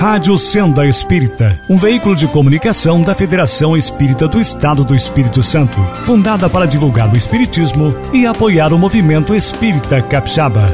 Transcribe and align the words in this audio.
Rádio 0.00 0.38
Senda 0.38 0.86
Espírita, 0.86 1.60
um 1.68 1.76
veículo 1.76 2.16
de 2.16 2.26
comunicação 2.26 3.02
da 3.02 3.14
Federação 3.14 3.76
Espírita 3.76 4.26
do 4.26 4.40
Estado 4.40 4.82
do 4.82 4.94
Espírito 4.96 5.42
Santo, 5.42 5.78
fundada 6.06 6.48
para 6.48 6.64
divulgar 6.64 7.12
o 7.12 7.16
Espiritismo 7.18 7.94
e 8.10 8.24
apoiar 8.24 8.72
o 8.72 8.78
movimento 8.78 9.34
espírita 9.34 10.00
capixaba. 10.00 10.72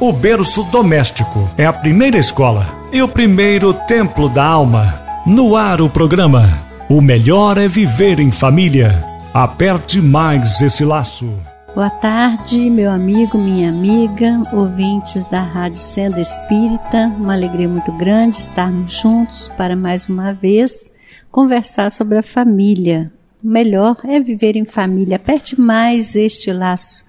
O 0.00 0.12
berço 0.12 0.64
doméstico 0.64 1.48
é 1.56 1.64
a 1.64 1.72
primeira 1.72 2.18
escola 2.18 2.66
e 2.92 3.00
o 3.00 3.06
primeiro 3.06 3.72
templo 3.72 4.28
da 4.28 4.44
alma. 4.44 5.00
No 5.24 5.54
ar 5.54 5.80
o 5.80 5.88
programa. 5.88 6.58
O 6.88 7.00
melhor 7.00 7.56
é 7.56 7.68
viver 7.68 8.18
em 8.18 8.32
família. 8.32 9.00
Aperte 9.32 10.00
mais 10.00 10.60
esse 10.60 10.84
laço. 10.84 11.32
Boa 11.72 11.88
tarde, 11.88 12.68
meu 12.68 12.90
amigo, 12.90 13.38
minha 13.38 13.68
amiga, 13.68 14.42
ouvintes 14.52 15.28
da 15.28 15.40
Rádio 15.40 15.78
Senda 15.78 16.20
Espírita. 16.20 17.06
Uma 17.16 17.32
alegria 17.34 17.68
muito 17.68 17.92
grande 17.92 18.40
estarmos 18.40 18.92
juntos 18.92 19.48
para 19.56 19.76
mais 19.76 20.08
uma 20.08 20.32
vez 20.32 20.92
conversar 21.30 21.92
sobre 21.92 22.18
a 22.18 22.22
família. 22.22 23.12
O 23.42 23.46
melhor 23.46 23.96
é 24.02 24.18
viver 24.18 24.56
em 24.56 24.64
família. 24.64 25.14
Aperte 25.14 25.60
mais 25.60 26.16
este 26.16 26.52
laço. 26.52 27.08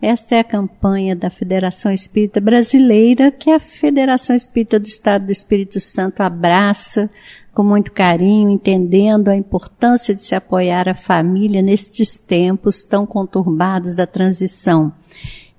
Esta 0.00 0.34
é 0.34 0.40
a 0.40 0.44
campanha 0.44 1.16
da 1.16 1.30
Federação 1.30 1.90
Espírita 1.90 2.38
Brasileira, 2.38 3.30
que 3.30 3.50
a 3.50 3.58
Federação 3.58 4.36
Espírita 4.36 4.78
do 4.78 4.88
Estado 4.88 5.24
do 5.24 5.32
Espírito 5.32 5.80
Santo 5.80 6.20
abraça 6.20 7.08
com 7.52 7.62
muito 7.62 7.92
carinho, 7.92 8.50
entendendo 8.50 9.28
a 9.28 9.36
importância 9.36 10.14
de 10.14 10.22
se 10.22 10.34
apoiar 10.34 10.88
a 10.88 10.94
família 10.94 11.60
nestes 11.60 12.18
tempos 12.18 12.82
tão 12.82 13.04
conturbados 13.04 13.94
da 13.94 14.06
transição. 14.06 14.92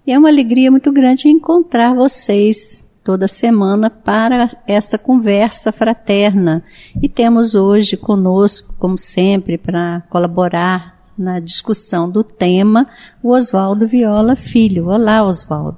E 0.05 0.11
é 0.11 0.17
uma 0.17 0.29
alegria 0.29 0.71
muito 0.71 0.91
grande 0.91 1.29
encontrar 1.29 1.93
vocês 1.93 2.83
toda 3.03 3.27
semana 3.27 3.89
para 3.89 4.49
esta 4.65 4.97
conversa 4.97 5.71
fraterna. 5.71 6.63
E 7.01 7.07
temos 7.07 7.53
hoje 7.53 7.95
conosco, 7.95 8.73
como 8.79 8.97
sempre, 8.97 9.57
para 9.57 10.01
colaborar 10.09 10.93
na 11.17 11.39
discussão 11.39 12.09
do 12.09 12.23
tema, 12.23 12.87
o 13.21 13.29
Oswaldo 13.29 13.87
Viola 13.87 14.35
Filho. 14.35 14.87
Olá, 14.87 15.23
Oswaldo. 15.23 15.77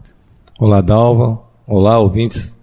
Olá, 0.57 0.79
Dalva. 0.79 1.41
Olá, 1.67 1.99
ouvintes 1.99 2.55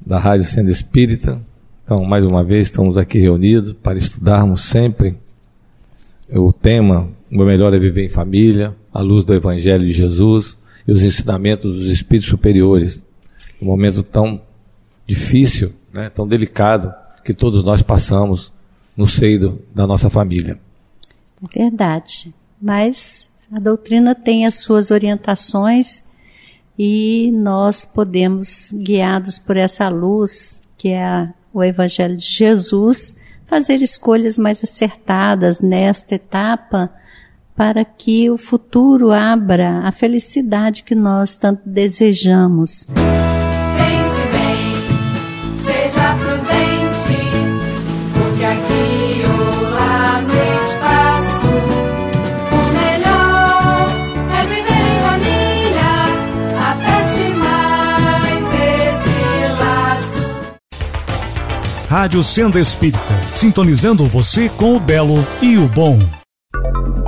da 0.00 0.18
Rádio 0.18 0.46
Sendo 0.46 0.70
Espírita. 0.70 1.47
Então, 1.90 2.04
mais 2.04 2.22
uma 2.22 2.44
vez, 2.44 2.66
estamos 2.66 2.98
aqui 2.98 3.18
reunidos 3.18 3.72
para 3.72 3.96
estudarmos 3.96 4.66
sempre 4.66 5.16
o 6.30 6.52
tema 6.52 7.08
O 7.32 7.42
melhor 7.42 7.72
é 7.72 7.78
viver 7.78 8.04
em 8.04 8.10
família, 8.10 8.76
à 8.92 9.00
luz 9.00 9.24
do 9.24 9.32
Evangelho 9.32 9.86
de 9.86 9.94
Jesus 9.94 10.58
e 10.86 10.92
os 10.92 11.02
ensinamentos 11.02 11.78
dos 11.78 11.88
Espíritos 11.88 12.28
superiores. 12.28 13.02
Um 13.58 13.64
momento 13.64 14.02
tão 14.02 14.42
difícil, 15.06 15.72
né, 15.90 16.10
tão 16.10 16.28
delicado, 16.28 16.92
que 17.24 17.32
todos 17.32 17.64
nós 17.64 17.80
passamos 17.80 18.52
no 18.94 19.06
seio 19.06 19.58
da 19.74 19.86
nossa 19.86 20.10
família. 20.10 20.60
É 21.56 21.62
verdade. 21.62 22.34
Mas 22.60 23.30
a 23.50 23.58
doutrina 23.58 24.14
tem 24.14 24.44
as 24.44 24.56
suas 24.56 24.90
orientações 24.90 26.04
e 26.78 27.32
nós 27.32 27.86
podemos, 27.86 28.74
guiados 28.74 29.38
por 29.38 29.56
essa 29.56 29.88
luz, 29.88 30.62
que 30.76 30.88
é 30.88 31.02
a 31.02 31.32
o 31.52 31.62
Evangelho 31.62 32.16
de 32.16 32.26
Jesus, 32.26 33.16
fazer 33.46 33.82
escolhas 33.82 34.36
mais 34.38 34.62
acertadas 34.62 35.60
nesta 35.60 36.14
etapa 36.14 36.90
para 37.56 37.84
que 37.84 38.30
o 38.30 38.36
futuro 38.36 39.10
abra 39.10 39.80
a 39.80 39.90
felicidade 39.90 40.84
que 40.84 40.94
nós 40.94 41.34
tanto 41.34 41.62
desejamos. 41.66 42.86
Rádio 61.88 62.22
Senda 62.22 62.60
Espírita, 62.60 63.18
sintonizando 63.34 64.04
você 64.04 64.50
com 64.50 64.76
o 64.76 64.78
belo 64.78 65.26
e 65.40 65.56
o 65.56 65.66
bom. 65.66 65.98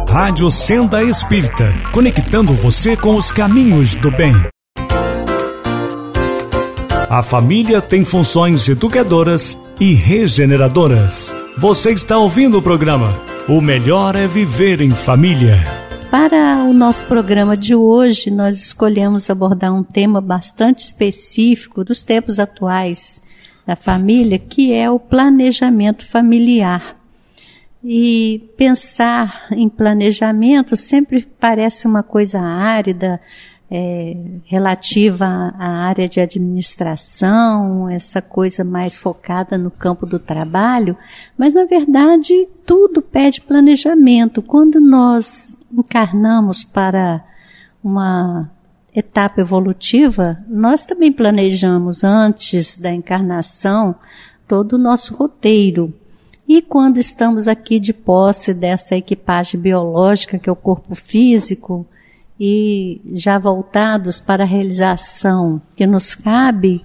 Rádio 0.09 0.51
Senda 0.51 1.05
Espírita, 1.05 1.71
conectando 1.93 2.55
você 2.55 2.97
com 2.97 3.15
os 3.15 3.31
caminhos 3.31 3.95
do 3.95 4.11
bem. 4.11 4.35
A 7.11 7.23
família 7.23 7.83
tem 7.83 8.07
funções 8.07 8.71
educadoras 8.71 9.61
e 9.79 9.93
regeneradoras. 9.93 11.37
Você 11.59 11.93
está 11.93 12.17
ouvindo 12.17 12.57
o 12.57 12.63
programa 12.63 13.15
O 13.47 13.61
Melhor 13.61 14.17
é 14.17 14.27
Viver 14.27 14.81
em 14.81 14.93
Família. 14.93 15.63
Para 16.11 16.65
o 16.65 16.73
nosso 16.73 17.05
programa 17.05 17.55
de 17.55 17.75
hoje, 17.75 18.31
nós 18.31 18.57
escolhemos 18.57 19.29
abordar 19.29 19.75
um 19.75 19.83
tema 19.83 20.23
bastante 20.23 20.79
específico 20.79 21.85
dos 21.85 22.03
tempos 22.03 22.39
atuais 22.39 23.29
da 23.71 23.77
família, 23.77 24.37
que 24.37 24.73
é 24.73 24.91
o 24.91 24.99
planejamento 24.99 26.05
familiar. 26.05 26.97
E 27.85 28.51
pensar 28.57 29.47
em 29.53 29.69
planejamento 29.69 30.77
sempre 30.77 31.25
parece 31.39 31.87
uma 31.87 32.03
coisa 32.03 32.41
árida, 32.41 33.21
é, 33.71 34.17
relativa 34.45 35.55
à 35.57 35.85
área 35.85 36.09
de 36.09 36.19
administração, 36.19 37.89
essa 37.89 38.21
coisa 38.21 38.65
mais 38.65 38.99
focada 38.99 39.57
no 39.57 39.71
campo 39.71 40.05
do 40.05 40.19
trabalho, 40.19 40.97
mas 41.39 41.55
na 41.55 41.65
verdade 41.65 42.49
tudo 42.67 43.01
pede 43.01 43.41
planejamento. 43.41 44.43
Quando 44.43 44.81
nós 44.81 45.57
encarnamos 45.73 46.65
para 46.65 47.25
uma 47.85 48.51
etapa 48.95 49.41
evolutiva, 49.41 50.43
nós 50.49 50.85
também 50.85 51.13
planejamos 51.13 52.03
antes 52.03 52.77
da 52.77 52.93
encarnação 52.93 53.95
todo 54.47 54.75
o 54.75 54.79
nosso 54.79 55.15
roteiro. 55.15 55.95
E 56.47 56.61
quando 56.61 56.99
estamos 56.99 57.47
aqui 57.47 57.79
de 57.79 57.93
posse 57.93 58.53
dessa 58.53 58.97
equipagem 58.97 59.61
biológica, 59.61 60.39
que 60.39 60.49
é 60.49 60.53
o 60.53 60.57
corpo 60.57 60.95
físico, 60.95 61.87
e 62.39 63.01
já 63.13 63.39
voltados 63.39 64.19
para 64.19 64.43
a 64.43 64.47
realização 64.47 65.61
que 65.77 65.87
nos 65.87 66.15
cabe, 66.15 66.85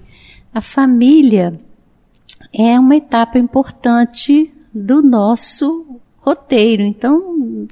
a 0.54 0.60
família 0.60 1.58
é 2.52 2.78
uma 2.78 2.96
etapa 2.96 3.38
importante 3.38 4.52
do 4.72 5.02
nosso 5.02 5.98
roteiro. 6.18 6.82
Então, 6.82 7.66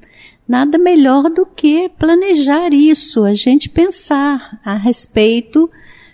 nada 0.46 0.78
melhor 0.78 1.30
do 1.30 1.46
que 1.46 1.88
planejar 1.88 2.72
isso, 2.72 3.24
a 3.24 3.34
gente 3.34 3.68
pensar 3.68 4.60
a 4.64 4.74
respeito 4.74 5.70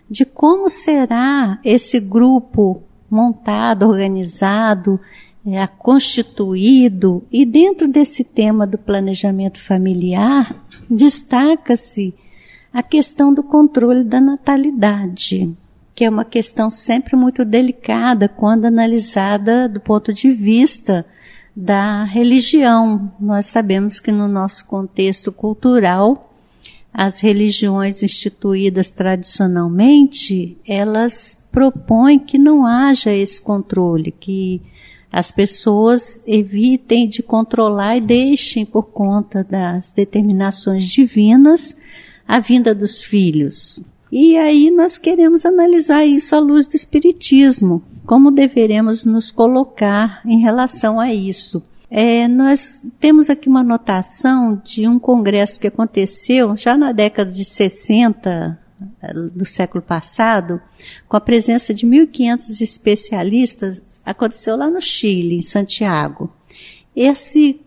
de 0.08 0.24
como 0.24 0.68
será 0.68 1.58
esse 1.64 2.00
grupo 2.00 2.82
montado, 3.10 3.88
organizado, 3.88 5.00
é, 5.46 5.66
constituído, 5.66 7.24
e 7.30 7.44
dentro 7.44 7.88
desse 7.88 8.22
tema 8.22 8.66
do 8.66 8.76
planejamento 8.76 9.60
familiar, 9.60 10.64
destaca-se 10.88 12.14
a 12.72 12.82
questão 12.82 13.32
do 13.32 13.42
controle 13.42 14.04
da 14.04 14.20
natalidade, 14.20 15.52
que 15.94 16.04
é 16.04 16.10
uma 16.10 16.24
questão 16.24 16.70
sempre 16.70 17.16
muito 17.16 17.44
delicada 17.44 18.28
quando 18.28 18.66
analisada 18.66 19.68
do 19.68 19.80
ponto 19.80 20.12
de 20.12 20.30
vista 20.30 21.04
da 21.54 22.04
religião. 22.04 23.12
Nós 23.20 23.46
sabemos 23.46 24.00
que 24.00 24.12
no 24.12 24.28
nosso 24.28 24.64
contexto 24.66 25.32
cultural, 25.32 26.32
as 26.92 27.20
religiões 27.20 28.02
instituídas 28.02 28.90
tradicionalmente, 28.90 30.58
elas 30.66 31.46
propõem 31.52 32.18
que 32.18 32.38
não 32.38 32.66
haja 32.66 33.12
esse 33.12 33.40
controle, 33.40 34.10
que 34.10 34.60
as 35.12 35.32
pessoas 35.32 36.22
evitem 36.26 37.08
de 37.08 37.22
controlar 37.22 37.96
e 37.96 38.00
deixem 38.00 38.64
por 38.64 38.84
conta 38.84 39.42
das 39.42 39.90
determinações 39.90 40.84
divinas 40.88 41.76
a 42.26 42.38
vinda 42.38 42.74
dos 42.74 43.02
filhos. 43.02 43.82
E 44.12 44.36
aí 44.36 44.70
nós 44.70 44.98
queremos 44.98 45.44
analisar 45.44 46.04
isso 46.04 46.34
à 46.34 46.38
luz 46.38 46.66
do 46.66 46.74
Espiritismo, 46.74 47.82
como 48.10 48.32
deveremos 48.32 49.04
nos 49.04 49.30
colocar 49.30 50.20
em 50.26 50.40
relação 50.40 50.98
a 50.98 51.14
isso. 51.14 51.62
É, 51.88 52.26
nós 52.26 52.84
temos 52.98 53.30
aqui 53.30 53.48
uma 53.48 53.60
anotação 53.60 54.60
de 54.64 54.88
um 54.88 54.98
congresso 54.98 55.60
que 55.60 55.68
aconteceu 55.68 56.56
já 56.56 56.76
na 56.76 56.90
década 56.90 57.30
de 57.30 57.44
60 57.44 58.58
eh, 59.00 59.12
do 59.32 59.46
século 59.46 59.80
passado, 59.80 60.60
com 61.08 61.16
a 61.16 61.20
presença 61.20 61.72
de 61.72 61.86
1.500 61.86 62.60
especialistas, 62.60 64.00
aconteceu 64.04 64.56
lá 64.56 64.68
no 64.68 64.80
Chile, 64.80 65.36
em 65.36 65.42
Santiago. 65.42 66.32
Esse 66.96 67.60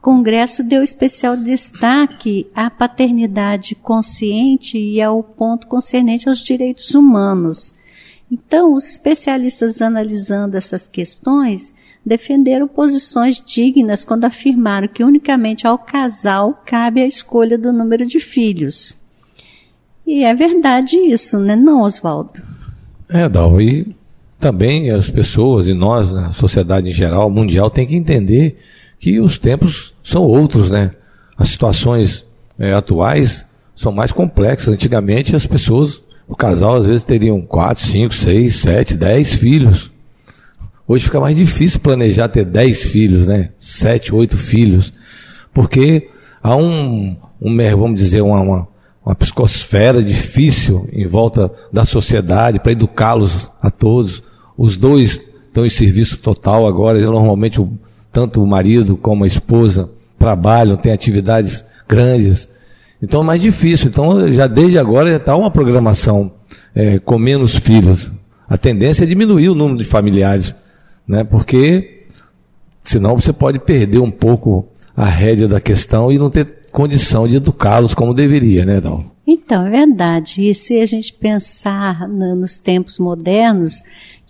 Congresso 0.00 0.64
deu 0.64 0.82
especial 0.82 1.36
destaque 1.36 2.46
à 2.54 2.70
paternidade 2.70 3.74
consciente 3.74 4.78
e 4.78 5.02
ao 5.02 5.22
ponto 5.22 5.66
concernente 5.66 6.26
aos 6.26 6.38
direitos 6.38 6.94
humanos. 6.94 7.78
Então, 8.30 8.74
os 8.74 8.88
especialistas 8.88 9.80
analisando 9.82 10.56
essas 10.56 10.86
questões 10.86 11.74
defenderam 12.04 12.68
posições 12.68 13.42
dignas 13.42 14.04
quando 14.04 14.24
afirmaram 14.24 14.88
que 14.88 15.04
unicamente 15.04 15.66
ao 15.66 15.78
casal 15.78 16.62
cabe 16.64 17.00
a 17.00 17.06
escolha 17.06 17.58
do 17.58 17.72
número 17.72 18.06
de 18.06 18.20
filhos. 18.20 18.94
E 20.06 20.24
é 20.24 20.34
verdade 20.34 20.96
isso, 20.96 21.38
né, 21.38 21.54
não, 21.54 21.82
Oswaldo? 21.82 22.42
É, 23.08 23.28
Dal, 23.28 23.60
e 23.60 23.94
também 24.38 24.90
as 24.90 25.10
pessoas 25.10 25.68
e 25.68 25.74
nós, 25.74 26.12
a 26.12 26.32
sociedade 26.32 26.88
em 26.88 26.92
geral, 26.92 27.28
mundial, 27.28 27.68
tem 27.68 27.86
que 27.86 27.94
entender 27.94 28.56
que 28.98 29.20
os 29.20 29.38
tempos 29.38 29.94
são 30.02 30.22
outros, 30.22 30.70
né? 30.70 30.92
As 31.36 31.50
situações 31.50 32.24
é, 32.58 32.72
atuais 32.72 33.46
são 33.74 33.92
mais 33.92 34.12
complexas. 34.12 34.72
Antigamente 34.72 35.34
as 35.34 35.46
pessoas, 35.46 36.02
o 36.30 36.36
casal 36.36 36.76
às 36.76 36.86
vezes 36.86 37.02
teriam 37.02 37.40
quatro, 37.40 37.84
cinco, 37.84 38.14
seis, 38.14 38.54
sete, 38.54 38.96
dez 38.96 39.32
filhos. 39.32 39.90
Hoje 40.86 41.04
fica 41.04 41.18
mais 41.18 41.36
difícil 41.36 41.80
planejar 41.80 42.28
ter 42.28 42.44
dez 42.44 42.84
filhos, 42.84 43.26
né? 43.26 43.50
Sete, 43.58 44.14
oito 44.14 44.38
filhos, 44.38 44.94
porque 45.52 46.08
há 46.40 46.54
um, 46.54 47.16
um 47.42 47.56
vamos 47.76 48.00
dizer, 48.00 48.20
uma, 48.20 48.40
uma, 48.40 48.68
uma 49.04 49.14
psicosfera 49.16 50.00
difícil 50.00 50.88
em 50.92 51.04
volta 51.04 51.50
da 51.72 51.84
sociedade 51.84 52.60
para 52.60 52.72
educá-los 52.72 53.50
a 53.60 53.68
todos. 53.68 54.22
Os 54.56 54.76
dois 54.76 55.28
estão 55.48 55.66
em 55.66 55.70
serviço 55.70 56.18
total 56.18 56.64
agora, 56.64 57.00
normalmente 57.00 57.60
tanto 58.12 58.40
o 58.40 58.46
marido 58.46 58.96
como 58.96 59.24
a 59.24 59.26
esposa 59.26 59.90
trabalham, 60.16 60.76
têm 60.76 60.92
atividades 60.92 61.64
grandes. 61.88 62.48
Então 63.02 63.22
é 63.22 63.24
mais 63.24 63.40
difícil. 63.40 63.88
Então, 63.88 64.32
já 64.32 64.46
desde 64.46 64.78
agora 64.78 65.10
já 65.10 65.16
está 65.16 65.36
uma 65.36 65.50
programação 65.50 66.32
é, 66.74 66.98
com 66.98 67.18
menos 67.18 67.56
filhos. 67.56 68.10
A 68.48 68.58
tendência 68.58 69.04
é 69.04 69.06
diminuir 69.06 69.48
o 69.48 69.54
número 69.54 69.78
de 69.78 69.84
familiares, 69.84 70.54
né? 71.06 71.24
Porque 71.24 72.04
senão 72.84 73.16
você 73.16 73.32
pode 73.32 73.58
perder 73.58 74.00
um 74.00 74.10
pouco 74.10 74.68
a 74.96 75.06
rédea 75.06 75.48
da 75.48 75.60
questão 75.60 76.10
e 76.10 76.18
não 76.18 76.28
ter 76.28 76.60
condição 76.72 77.26
de 77.26 77.36
educá-los 77.36 77.94
como 77.94 78.12
deveria, 78.12 78.64
né, 78.64 78.80
Dal? 78.80 79.04
Então, 79.26 79.66
é 79.66 79.70
verdade. 79.70 80.48
E 80.48 80.54
se 80.54 80.80
a 80.80 80.86
gente 80.86 81.12
pensar 81.12 82.08
no, 82.08 82.34
nos 82.34 82.58
tempos 82.58 82.98
modernos, 82.98 83.80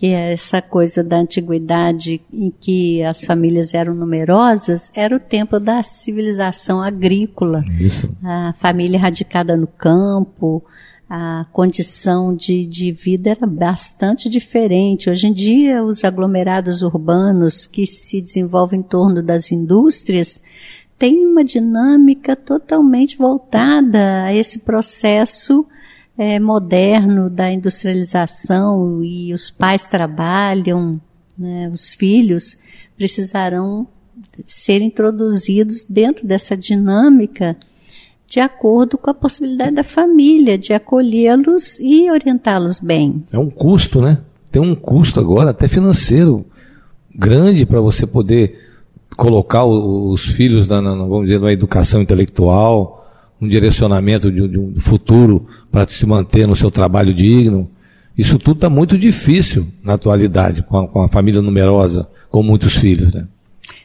que 0.01 0.15
é 0.15 0.33
essa 0.33 0.63
coisa 0.63 1.05
da 1.05 1.19
antiguidade 1.19 2.23
em 2.33 2.51
que 2.59 3.03
as 3.03 3.23
famílias 3.23 3.75
eram 3.75 3.95
numerosas, 3.95 4.91
era 4.95 5.15
o 5.15 5.21
tempo 5.21 5.61
da 5.61 5.83
civilização 5.83 6.83
agrícola. 6.83 7.63
Isso. 7.79 8.11
A 8.25 8.55
família 8.57 8.99
radicada 8.99 9.59
no 9.59 9.67
campo, 9.67 10.65
a 11.07 11.45
condição 11.53 12.35
de, 12.35 12.65
de 12.65 12.93
vida 12.93 13.29
era 13.29 13.47
bastante 13.47 14.31
diferente. 14.31 15.11
Hoje 15.11 15.27
em 15.27 15.35
dia, 15.35 15.85
os 15.85 16.03
aglomerados 16.03 16.81
urbanos 16.81 17.67
que 17.67 17.87
se 17.87 18.23
desenvolvem 18.23 18.81
em 18.81 18.83
torno 18.83 19.23
das 19.23 19.53
indústrias 19.53 20.41
têm 20.99 21.27
uma 21.27 21.45
dinâmica 21.45 22.35
totalmente 22.35 23.19
voltada 23.19 24.23
a 24.25 24.35
esse 24.35 24.61
processo 24.61 25.67
é, 26.21 26.39
moderno 26.39 27.31
da 27.31 27.51
industrialização 27.51 29.03
e 29.03 29.33
os 29.33 29.51
pais 29.51 29.87
trabalham, 29.87 31.01
né, 31.37 31.71
os 31.73 31.95
filhos 31.95 32.59
precisarão 32.95 33.89
ser 34.47 34.83
introduzidos 34.83 35.83
dentro 35.83 36.27
dessa 36.27 36.55
dinâmica 36.55 37.57
de 38.27 38.39
acordo 38.39 38.99
com 38.99 39.09
a 39.09 39.15
possibilidade 39.15 39.75
da 39.75 39.83
família 39.83 40.59
de 40.59 40.75
acolhê-los 40.75 41.79
e 41.81 42.11
orientá-los 42.11 42.81
bem. 42.81 43.25
É 43.33 43.39
um 43.39 43.49
custo, 43.49 44.03
né? 44.03 44.19
Tem 44.53 44.61
um 44.61 44.75
custo 44.75 45.21
agora, 45.21 45.53
até 45.53 45.69
financeiro, 45.69 46.45
grande 47.15 47.65
para 47.65 47.81
você 47.81 48.07
poder 48.07 48.59
colocar 49.17 49.65
os 49.65 50.27
filhos 50.27 50.69
na, 50.69 50.83
na, 50.83 50.95
vamos 50.97 51.25
dizer, 51.25 51.41
na 51.41 51.51
educação 51.51 52.03
intelectual, 52.03 53.00
um 53.41 53.49
direcionamento 53.49 54.31
de, 54.31 54.47
de 54.47 54.59
um 54.59 54.75
futuro 54.79 55.47
para 55.71 55.87
se 55.89 56.05
manter 56.07 56.47
no 56.47 56.55
seu 56.55 56.71
trabalho 56.71 57.15
digno. 57.15 57.71
Isso 58.17 58.39
tudo 58.39 58.59
está 58.59 58.69
muito 58.69 58.99
difícil 58.99 59.69
na 59.83 59.95
atualidade, 59.95 60.63
com 60.63 60.79
a, 60.79 60.87
com 60.87 61.03
a, 61.03 61.09
família 61.09 61.41
numerosa, 61.41 62.09
com 62.29 62.43
muitos 62.43 62.75
filhos. 62.75 63.15
Né? 63.15 63.27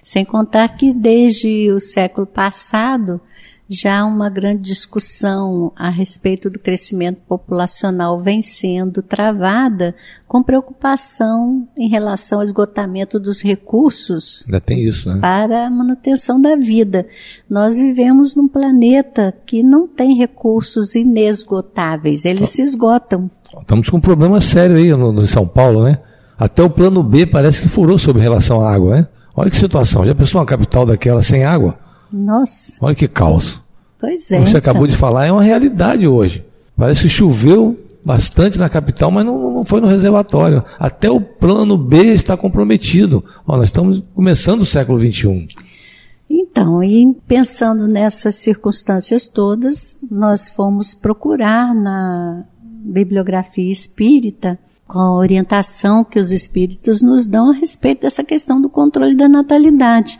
Sem 0.05 0.23
contar 0.23 0.77
que 0.77 0.93
desde 0.93 1.71
o 1.71 1.79
século 1.79 2.27
passado 2.27 3.19
já 3.67 4.05
uma 4.05 4.29
grande 4.29 4.61
discussão 4.61 5.71
a 5.75 5.89
respeito 5.89 6.47
do 6.47 6.59
crescimento 6.59 7.17
populacional 7.27 8.21
vem 8.21 8.39
sendo 8.39 9.01
travada 9.01 9.95
com 10.27 10.43
preocupação 10.43 11.67
em 11.75 11.89
relação 11.89 12.37
ao 12.37 12.43
esgotamento 12.43 13.19
dos 13.19 13.41
recursos 13.41 14.43
Ainda 14.45 14.61
tem 14.61 14.83
isso, 14.83 15.11
né? 15.11 15.19
para 15.19 15.65
a 15.65 15.69
manutenção 15.71 16.39
da 16.39 16.55
vida. 16.55 17.07
Nós 17.49 17.79
vivemos 17.79 18.35
num 18.35 18.47
planeta 18.47 19.33
que 19.43 19.63
não 19.63 19.87
tem 19.87 20.15
recursos 20.15 20.93
inesgotáveis, 20.93 22.25
eles 22.25 22.49
se 22.49 22.61
esgotam. 22.61 23.31
Estamos 23.59 23.89
com 23.89 23.97
um 23.97 24.01
problema 24.01 24.39
sério 24.39 24.75
aí 24.75 24.91
no, 24.91 25.11
no 25.11 25.27
São 25.27 25.47
Paulo, 25.47 25.83
né? 25.83 25.97
Até 26.37 26.61
o 26.61 26.69
plano 26.69 27.01
B 27.01 27.25
parece 27.25 27.59
que 27.59 27.67
furou 27.67 27.97
sobre 27.97 28.21
relação 28.21 28.61
à 28.61 28.71
água, 28.71 28.97
né? 28.97 29.07
Olha 29.35 29.49
que 29.49 29.57
situação. 29.57 30.05
Já 30.05 30.15
pensou 30.15 30.39
uma 30.39 30.47
capital 30.47 30.85
daquela 30.85 31.21
sem 31.21 31.43
água? 31.43 31.77
Nossa. 32.11 32.77
Olha 32.81 32.95
que 32.95 33.07
caos. 33.07 33.61
Pois 33.99 34.31
é. 34.31 34.39
O 34.39 34.43
que 34.43 34.51
você 34.51 34.57
acabou 34.57 34.87
de 34.87 34.95
falar 34.95 35.25
é 35.25 35.31
uma 35.31 35.43
realidade 35.43 36.07
hoje. 36.07 36.45
Parece 36.77 37.01
que 37.01 37.09
choveu 37.09 37.77
bastante 38.03 38.59
na 38.59 38.69
capital, 38.69 39.09
mas 39.09 39.25
não, 39.25 39.55
não 39.55 39.63
foi 39.63 39.81
no 39.81 39.87
reservatório. 39.87 40.63
Até 40.77 41.09
o 41.09 41.19
plano 41.19 41.77
B 41.77 42.13
está 42.13 42.37
comprometido. 42.37 43.23
Ó, 43.47 43.57
nós 43.57 43.65
estamos 43.65 44.03
começando 44.13 44.61
o 44.61 44.65
século 44.65 44.99
XXI. 44.99 45.47
Então, 46.29 46.83
e 46.83 47.13
pensando 47.27 47.87
nessas 47.87 48.35
circunstâncias 48.35 49.27
todas, 49.27 49.97
nós 50.09 50.49
fomos 50.49 50.93
procurar 50.93 51.73
na 51.73 52.45
bibliografia 52.85 53.71
espírita 53.71 54.59
com 54.87 54.99
a 54.99 55.15
orientação 55.15 56.03
que 56.03 56.19
os 56.19 56.31
espíritos 56.31 57.01
nos 57.01 57.25
dão 57.25 57.51
a 57.51 57.53
respeito 57.53 58.01
dessa 58.01 58.23
questão 58.23 58.61
do 58.61 58.69
controle 58.69 59.15
da 59.15 59.27
natalidade. 59.27 60.19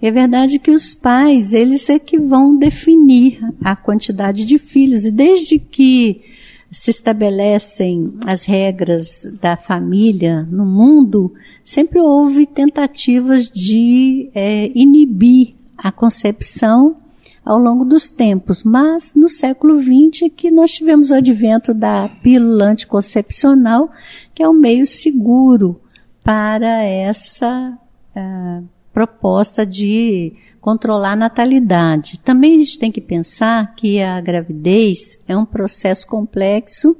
É 0.00 0.10
verdade 0.10 0.58
que 0.58 0.70
os 0.70 0.94
pais, 0.94 1.52
eles 1.52 1.88
é 1.88 1.98
que 1.98 2.18
vão 2.18 2.56
definir 2.56 3.40
a 3.62 3.76
quantidade 3.76 4.44
de 4.44 4.58
filhos, 4.58 5.04
e 5.04 5.10
desde 5.10 5.58
que 5.58 6.22
se 6.70 6.90
estabelecem 6.90 8.14
as 8.26 8.46
regras 8.46 9.30
da 9.40 9.56
família 9.56 10.42
no 10.50 10.64
mundo, 10.64 11.32
sempre 11.62 12.00
houve 12.00 12.46
tentativas 12.46 13.50
de 13.50 14.30
é, 14.34 14.72
inibir 14.74 15.54
a 15.76 15.92
concepção 15.92 16.96
ao 17.44 17.58
longo 17.58 17.84
dos 17.84 18.08
tempos. 18.08 18.62
Mas 18.62 19.14
no 19.14 19.28
século 19.28 19.80
XX 19.80 20.22
é 20.22 20.28
que 20.28 20.50
nós 20.50 20.72
tivemos 20.72 21.10
o 21.10 21.14
advento 21.14 21.74
da 21.74 22.08
pílula 22.08 22.66
anticoncepcional, 22.66 23.90
que 24.34 24.42
é 24.42 24.48
um 24.48 24.54
meio 24.54 24.86
seguro 24.86 25.80
para 26.22 26.82
essa 26.84 27.76
uh, 28.16 28.64
proposta 28.92 29.66
de 29.66 30.32
controlar 30.60 31.12
a 31.12 31.16
natalidade. 31.16 32.20
Também 32.20 32.54
a 32.54 32.58
gente 32.58 32.78
tem 32.78 32.92
que 32.92 33.00
pensar 33.00 33.74
que 33.74 34.00
a 34.00 34.20
gravidez 34.20 35.18
é 35.26 35.36
um 35.36 35.44
processo 35.44 36.06
complexo 36.06 36.96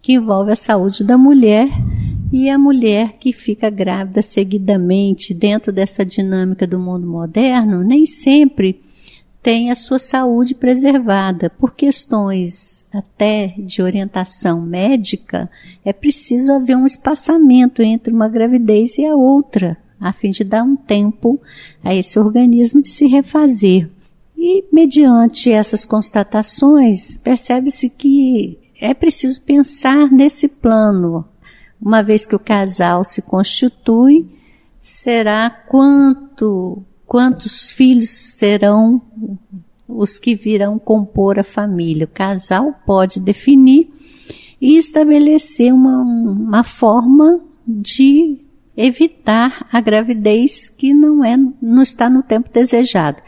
que 0.00 0.14
envolve 0.14 0.50
a 0.50 0.56
saúde 0.56 1.04
da 1.04 1.18
mulher 1.18 1.68
e 2.32 2.48
a 2.48 2.58
mulher 2.58 3.18
que 3.20 3.32
fica 3.32 3.68
grávida 3.68 4.22
seguidamente 4.22 5.34
dentro 5.34 5.70
dessa 5.70 6.04
dinâmica 6.04 6.66
do 6.66 6.78
mundo 6.78 7.06
moderno 7.06 7.84
nem 7.84 8.06
sempre 8.06 8.80
tem 9.42 9.70
a 9.70 9.74
sua 9.74 9.98
saúde 9.98 10.54
preservada. 10.54 11.50
Por 11.50 11.74
questões 11.74 12.86
até 12.92 13.54
de 13.58 13.82
orientação 13.82 14.60
médica, 14.60 15.50
é 15.84 15.92
preciso 15.92 16.52
haver 16.52 16.76
um 16.76 16.86
espaçamento 16.86 17.82
entre 17.82 18.12
uma 18.12 18.28
gravidez 18.28 18.96
e 18.98 19.04
a 19.04 19.16
outra 19.16 19.76
a 20.02 20.12
fim 20.12 20.30
de 20.30 20.42
dar 20.42 20.64
um 20.64 20.74
tempo 20.74 21.40
a 21.82 21.94
esse 21.94 22.18
organismo 22.18 22.82
de 22.82 22.88
se 22.88 23.06
refazer. 23.06 23.88
E, 24.36 24.64
mediante 24.72 25.50
essas 25.52 25.84
constatações, 25.84 27.16
percebe-se 27.16 27.88
que 27.88 28.58
é 28.80 28.92
preciso 28.92 29.40
pensar 29.42 30.10
nesse 30.10 30.48
plano. 30.48 31.24
Uma 31.80 32.02
vez 32.02 32.26
que 32.26 32.34
o 32.34 32.40
casal 32.40 33.04
se 33.04 33.22
constitui, 33.22 34.28
será 34.80 35.48
quanto, 35.48 36.82
quantos 37.12 37.70
filhos 37.70 38.08
serão 38.08 39.02
os 39.86 40.18
que 40.18 40.34
virão 40.34 40.78
compor 40.78 41.38
a 41.38 41.44
família. 41.44 42.06
O 42.06 42.08
casal 42.08 42.74
pode 42.86 43.20
definir 43.20 43.90
e 44.58 44.78
estabelecer 44.78 45.74
uma, 45.74 45.98
uma 46.00 46.64
forma 46.64 47.38
de 47.68 48.38
evitar 48.74 49.68
a 49.70 49.78
gravidez 49.78 50.70
que 50.70 50.94
não 50.94 51.22
é 51.22 51.36
não 51.60 51.82
está 51.82 52.08
no 52.08 52.22
tempo 52.22 52.48
desejado. 52.50 53.20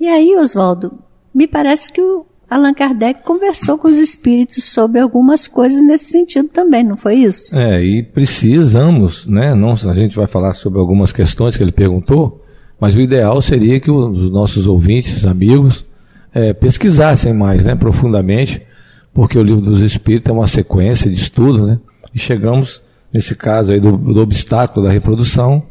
E 0.00 0.08
aí, 0.08 0.34
Oswaldo, 0.34 0.98
me 1.32 1.46
parece 1.46 1.92
que 1.92 2.00
o 2.00 2.26
Allan 2.50 2.74
Kardec 2.74 3.22
conversou 3.22 3.78
com 3.78 3.86
os 3.86 3.98
espíritos 3.98 4.64
sobre 4.64 5.00
algumas 5.00 5.46
coisas 5.46 5.80
nesse 5.80 6.10
sentido 6.10 6.48
também, 6.48 6.82
não 6.82 6.96
foi 6.96 7.14
isso? 7.14 7.56
É, 7.56 7.84
e 7.84 8.02
precisamos, 8.02 9.26
né? 9.26 9.54
Não, 9.54 9.74
a 9.74 9.94
gente 9.94 10.16
vai 10.16 10.26
falar 10.26 10.54
sobre 10.54 10.80
algumas 10.80 11.12
questões 11.12 11.56
que 11.56 11.62
ele 11.62 11.70
perguntou, 11.70 12.37
mas 12.80 12.94
o 12.94 13.00
ideal 13.00 13.40
seria 13.42 13.80
que 13.80 13.90
os 13.90 14.30
nossos 14.30 14.66
ouvintes, 14.66 15.26
amigos, 15.26 15.84
é, 16.32 16.52
pesquisassem 16.52 17.32
mais, 17.32 17.66
né, 17.66 17.74
profundamente, 17.74 18.62
porque 19.12 19.38
o 19.38 19.42
livro 19.42 19.62
dos 19.62 19.80
Espíritos 19.80 20.30
é 20.30 20.32
uma 20.32 20.46
sequência 20.46 21.10
de 21.10 21.20
estudo, 21.20 21.66
né? 21.66 21.78
E 22.14 22.18
chegamos 22.18 22.82
nesse 23.12 23.34
caso 23.34 23.72
aí 23.72 23.80
do, 23.80 23.96
do 23.96 24.20
obstáculo 24.20 24.86
da 24.86 24.92
reprodução. 24.92 25.62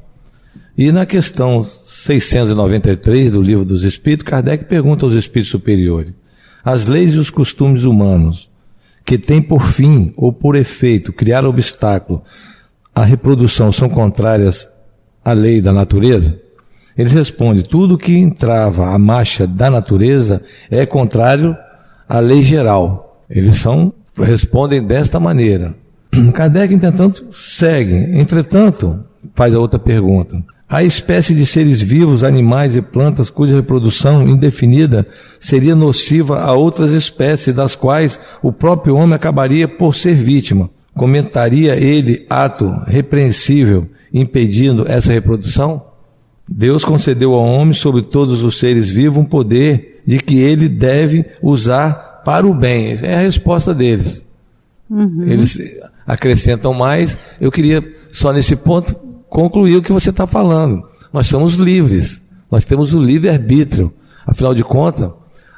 E 0.77 0.91
na 0.91 1.05
questão 1.05 1.63
693 1.63 3.31
do 3.31 3.41
livro 3.41 3.63
dos 3.63 3.83
Espíritos, 3.83 4.25
Kardec 4.25 4.65
pergunta 4.65 5.05
aos 5.05 5.15
Espíritos 5.15 5.51
superiores: 5.51 6.13
as 6.63 6.87
leis 6.87 7.13
e 7.13 7.17
os 7.17 7.29
costumes 7.29 7.83
humanos 7.83 8.51
que 9.05 9.17
têm 9.17 9.41
por 9.41 9.63
fim 9.63 10.13
ou 10.17 10.33
por 10.33 10.55
efeito 10.55 11.13
criar 11.13 11.45
obstáculo 11.45 12.21
à 12.93 13.05
reprodução 13.05 13.71
são 13.71 13.87
contrárias 13.87 14.67
à 15.23 15.31
lei 15.31 15.61
da 15.61 15.71
natureza? 15.71 16.46
Eles 16.97 17.11
respondem: 17.11 17.63
tudo 17.63 17.97
que 17.97 18.17
entrava 18.17 18.87
a 18.87 18.97
marcha 18.97 19.45
da 19.45 19.69
natureza 19.69 20.41
é 20.69 20.85
contrário 20.85 21.55
à 22.07 22.19
lei 22.19 22.41
geral. 22.41 23.23
Eles 23.29 23.57
são 23.57 23.93
respondem 24.17 24.81
desta 24.81 25.19
maneira. 25.19 25.75
Kardec, 26.33 26.73
entretanto, 26.73 27.27
segue. 27.33 27.95
Entretanto, 28.19 29.03
faz 29.35 29.53
a 29.53 29.59
outra 29.59 29.79
pergunta. 29.79 30.41
Há 30.69 30.83
espécie 30.83 31.33
de 31.33 31.45
seres 31.45 31.81
vivos, 31.81 32.23
animais 32.23 32.75
e 32.75 32.81
plantas 32.81 33.29
cuja 33.29 33.55
reprodução 33.55 34.27
indefinida 34.27 35.07
seria 35.39 35.75
nociva 35.75 36.41
a 36.41 36.53
outras 36.53 36.91
espécies, 36.91 37.55
das 37.55 37.73
quais 37.73 38.19
o 38.41 38.51
próprio 38.51 38.95
homem 38.95 39.15
acabaria 39.15 39.67
por 39.67 39.95
ser 39.95 40.15
vítima. 40.15 40.69
Comentaria 40.93 41.75
ele 41.75 42.25
ato 42.29 42.69
repreensível 42.85 43.87
impedindo 44.13 44.83
essa 44.87 45.13
reprodução? 45.13 45.86
Deus 46.49 46.85
concedeu 46.85 47.33
ao 47.33 47.43
homem 47.43 47.73
sobre 47.73 48.03
todos 48.03 48.43
os 48.43 48.57
seres 48.57 48.89
vivos 48.89 49.17
um 49.17 49.25
poder 49.25 50.01
de 50.05 50.17
que 50.17 50.39
ele 50.39 50.69
deve 50.69 51.25
usar 51.41 52.21
para 52.23 52.47
o 52.47 52.53
bem. 52.53 52.97
É 53.01 53.15
a 53.15 53.21
resposta 53.21 53.73
deles. 53.73 54.25
Uhum. 54.89 55.23
Eles 55.23 55.59
acrescentam 56.05 56.73
mais. 56.73 57.17
Eu 57.39 57.51
queria, 57.51 57.83
só 58.11 58.31
nesse 58.31 58.55
ponto, 58.55 58.95
concluir 59.29 59.75
o 59.75 59.81
que 59.81 59.91
você 59.91 60.09
está 60.09 60.25
falando. 60.25 60.83
Nós 61.11 61.27
somos 61.27 61.55
livres. 61.55 62.21
Nós 62.49 62.65
temos 62.65 62.93
o 62.93 63.01
livre-arbítrio. 63.01 63.91
Afinal 64.25 64.53
de 64.53 64.63
contas, 64.63 65.09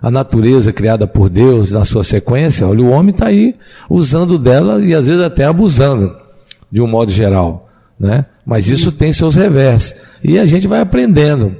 a 0.01 0.10
natureza 0.10 0.72
criada 0.72 1.05
por 1.05 1.29
Deus 1.29 1.72
na 1.72 1.86
sua 1.86 2.03
sequência, 2.03 2.67
olha, 2.67 2.84
o 2.84 2.89
homem 2.89 3.12
está 3.12 3.27
aí 3.27 3.55
usando 3.89 4.38
dela 4.38 4.84
e 4.84 4.93
às 4.93 5.08
vezes 5.08 5.22
até 5.22 5.46
abusando, 5.46 6.15
de 6.72 6.81
um 6.81 6.88
modo 6.88 7.12
geral. 7.12 7.69
Né? 8.00 8.25
Mas 8.50 8.68
isso 8.68 8.91
tem 8.91 9.13
seus 9.13 9.36
revés. 9.36 9.96
E 10.24 10.39
a 10.39 10.46
gente 10.48 10.68
vai 10.68 10.82
aprendendo 10.82 11.56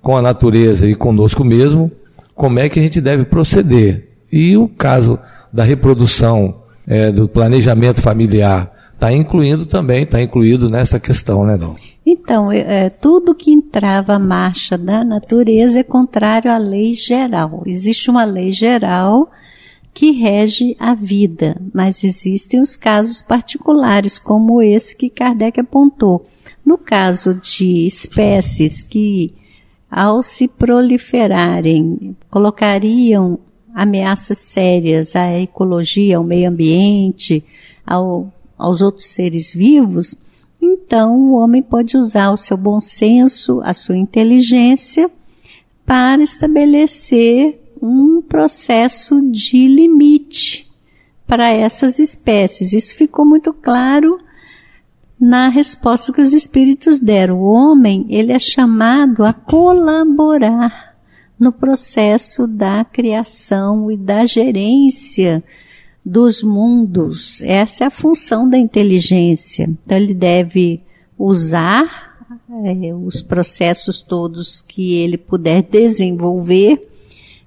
com 0.00 0.16
a 0.16 0.20
natureza 0.20 0.88
e 0.88 0.94
conosco 0.96 1.44
mesmo 1.44 1.88
como 2.34 2.58
é 2.58 2.68
que 2.68 2.80
a 2.80 2.82
gente 2.82 3.00
deve 3.00 3.24
proceder. 3.24 4.08
E 4.32 4.56
o 4.56 4.66
caso 4.66 5.20
da 5.52 5.62
reprodução 5.62 6.56
é, 6.84 7.12
do 7.12 7.28
planejamento 7.28 8.02
familiar 8.02 8.72
está 8.92 9.12
incluindo 9.12 9.66
também, 9.66 10.02
está 10.02 10.20
incluído 10.20 10.68
nessa 10.68 10.98
questão, 10.98 11.46
né, 11.46 11.56
Dom? 11.56 11.76
Então, 12.04 12.50
é, 12.50 12.86
é, 12.86 12.90
tudo 12.90 13.36
que 13.36 13.52
entrava 13.52 14.14
a 14.14 14.18
marcha 14.18 14.76
da 14.76 15.04
natureza 15.04 15.78
é 15.78 15.84
contrário 15.84 16.50
à 16.50 16.58
lei 16.58 16.92
geral. 16.92 17.62
Existe 17.66 18.10
uma 18.10 18.24
lei 18.24 18.50
geral 18.50 19.30
que 19.94 20.10
rege 20.10 20.76
a 20.78 20.94
vida, 20.94 21.60
mas 21.72 22.02
existem 22.02 22.60
os 22.60 22.76
casos 22.76 23.20
particulares, 23.20 24.18
como 24.18 24.62
esse 24.62 24.96
que 24.96 25.10
Kardec 25.10 25.60
apontou. 25.60 26.22
No 26.64 26.78
caso 26.78 27.34
de 27.34 27.86
espécies 27.86 28.82
que, 28.82 29.34
ao 29.90 30.22
se 30.22 30.48
proliferarem, 30.48 32.16
colocariam 32.30 33.38
ameaças 33.74 34.38
sérias 34.38 35.14
à 35.14 35.38
ecologia, 35.40 36.16
ao 36.16 36.24
meio 36.24 36.48
ambiente, 36.48 37.44
ao, 37.86 38.32
aos 38.56 38.80
outros 38.80 39.08
seres 39.08 39.54
vivos, 39.54 40.14
então 40.60 41.18
o 41.18 41.32
homem 41.34 41.60
pode 41.60 41.96
usar 41.96 42.30
o 42.30 42.36
seu 42.36 42.56
bom 42.56 42.80
senso, 42.80 43.60
a 43.64 43.74
sua 43.74 43.96
inteligência, 43.96 45.10
para 45.84 46.22
estabelecer 46.22 47.61
um 47.82 48.22
processo 48.22 49.20
de 49.28 49.66
limite 49.66 50.70
para 51.26 51.50
essas 51.50 51.98
espécies. 51.98 52.72
Isso 52.72 52.94
ficou 52.94 53.24
muito 53.24 53.52
claro 53.52 54.20
na 55.18 55.48
resposta 55.48 56.12
que 56.12 56.20
os 56.20 56.32
espíritos 56.32 57.00
deram. 57.00 57.40
O 57.40 57.44
homem, 57.44 58.06
ele 58.08 58.32
é 58.32 58.38
chamado 58.38 59.24
a 59.24 59.32
colaborar 59.32 60.96
no 61.38 61.50
processo 61.50 62.46
da 62.46 62.84
criação 62.84 63.90
e 63.90 63.96
da 63.96 64.24
gerência 64.26 65.42
dos 66.04 66.40
mundos. 66.42 67.42
Essa 67.42 67.84
é 67.84 67.86
a 67.88 67.90
função 67.90 68.48
da 68.48 68.56
inteligência. 68.56 69.64
Então, 69.84 69.98
ele 69.98 70.14
deve 70.14 70.80
usar 71.18 72.16
é, 72.64 72.94
os 72.94 73.22
processos 73.22 74.02
todos 74.02 74.60
que 74.60 74.94
ele 74.94 75.16
puder 75.16 75.62
desenvolver 75.62 76.91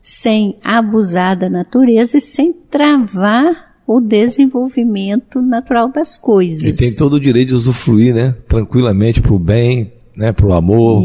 sem 0.07 0.55
abusar 0.63 1.35
da 1.35 1.49
natureza 1.49 2.19
e 2.19 2.21
sem 2.21 2.53
travar 2.53 3.73
o 3.87 3.99
desenvolvimento 3.99 5.41
natural 5.41 5.89
das 5.89 6.15
coisas. 6.15 6.63
Ele 6.63 6.77
tem 6.77 6.93
todo 6.93 7.15
o 7.15 7.19
direito 7.19 7.49
de 7.49 7.55
usufruir, 7.55 8.13
né? 8.13 8.35
Tranquilamente 8.47 9.19
para 9.19 9.33
o 9.33 9.39
bem, 9.39 9.91
né? 10.15 10.31
Para 10.31 10.45
o 10.45 10.53
amor, 10.53 11.01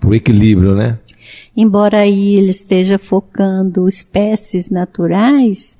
para 0.00 0.08
o 0.08 0.14
equilíbrio, 0.14 0.74
né? 0.74 0.98
embora 1.54 1.98
aí 1.98 2.36
ele 2.36 2.50
esteja 2.50 2.98
focando 2.98 3.86
espécies 3.86 4.70
naturais, 4.70 5.76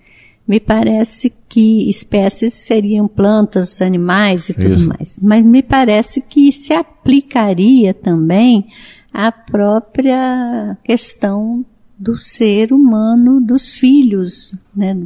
me 0.46 0.60
parece 0.60 1.32
que 1.48 1.88
espécies 1.88 2.52
seriam 2.52 3.08
plantas, 3.08 3.80
animais 3.80 4.50
e 4.50 4.54
tudo 4.54 4.74
Isso. 4.74 4.88
mais. 4.88 5.20
Mas 5.22 5.42
me 5.42 5.62
parece 5.62 6.20
que 6.20 6.52
se 6.52 6.74
aplicaria 6.74 7.94
também 7.94 8.66
à 9.10 9.32
própria 9.32 10.76
questão 10.84 11.64
do 11.98 12.16
ser 12.16 12.72
humano, 12.72 13.40
dos 13.40 13.72
filhos, 13.72 14.54
né? 14.74 14.96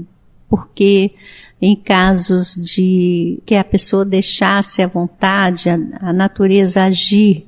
Porque 0.49 1.13
em 1.61 1.75
casos 1.75 2.55
de 2.55 3.41
que 3.47 3.55
a 3.55 3.65
pessoa 3.65 4.05
deixasse 4.05 4.83
à 4.83 4.87
vontade 4.87 5.71
a, 5.71 5.79
a 6.01 6.13
natureza 6.13 6.83
agir 6.85 7.47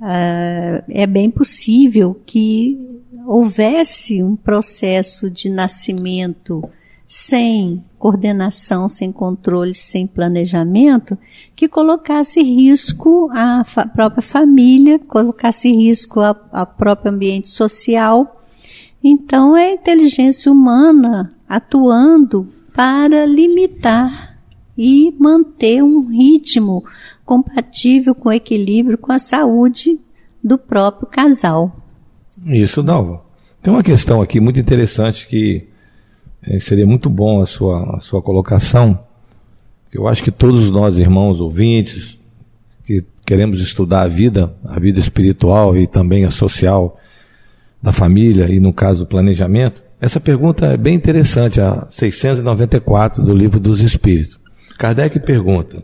Uh, 0.00 0.78
é 0.88 1.08
bem 1.08 1.28
possível 1.28 2.20
que 2.24 2.78
houvesse 3.26 4.22
um 4.22 4.36
processo 4.36 5.28
de 5.28 5.50
nascimento 5.50 6.62
sem 7.04 7.84
coordenação, 7.98 8.88
sem 8.88 9.10
controle, 9.10 9.74
sem 9.74 10.06
planejamento, 10.06 11.18
que 11.56 11.66
colocasse 11.66 12.40
risco 12.40 13.28
à 13.32 13.64
fa 13.64 13.86
própria 13.86 14.22
família, 14.22 15.00
colocasse 15.00 15.68
risco 15.72 16.20
ao 16.20 16.66
próprio 16.66 17.12
ambiente 17.12 17.50
social. 17.50 18.37
Então, 19.02 19.56
é 19.56 19.70
a 19.70 19.74
inteligência 19.74 20.50
humana 20.50 21.32
atuando 21.48 22.48
para 22.74 23.24
limitar 23.26 24.38
e 24.76 25.12
manter 25.18 25.82
um 25.82 26.06
ritmo 26.08 26.84
compatível 27.24 28.14
com 28.14 28.28
o 28.28 28.32
equilíbrio 28.32 28.96
com 28.96 29.10
a 29.10 29.18
saúde 29.18 29.98
do 30.42 30.56
próprio 30.56 31.08
casal. 31.08 31.76
Isso, 32.46 32.82
Dalva. 32.82 33.22
Tem 33.60 33.72
uma 33.72 33.82
questão 33.82 34.22
aqui 34.22 34.38
muito 34.38 34.60
interessante 34.60 35.26
que 35.26 35.66
é, 36.42 36.60
seria 36.60 36.86
muito 36.86 37.10
bom 37.10 37.42
a 37.42 37.46
sua, 37.46 37.96
a 37.96 38.00
sua 38.00 38.22
colocação. 38.22 38.98
Eu 39.92 40.06
acho 40.06 40.22
que 40.22 40.30
todos 40.30 40.70
nós, 40.70 40.98
irmãos 40.98 41.40
ouvintes, 41.40 42.18
que 42.84 43.04
queremos 43.26 43.60
estudar 43.60 44.02
a 44.02 44.08
vida, 44.08 44.54
a 44.64 44.78
vida 44.78 45.00
espiritual 45.00 45.76
e 45.76 45.86
também 45.86 46.24
a 46.24 46.30
social 46.30 46.98
da 47.88 47.92
família 47.92 48.52
e, 48.52 48.60
no 48.60 48.72
caso, 48.72 49.04
o 49.04 49.06
planejamento, 49.06 49.82
essa 49.98 50.20
pergunta 50.20 50.66
é 50.66 50.76
bem 50.76 50.94
interessante, 50.94 51.58
a 51.58 51.86
694 51.88 53.22
do 53.22 53.34
Livro 53.34 53.58
dos 53.58 53.80
Espíritos. 53.80 54.38
Kardec 54.78 55.18
pergunta: 55.20 55.82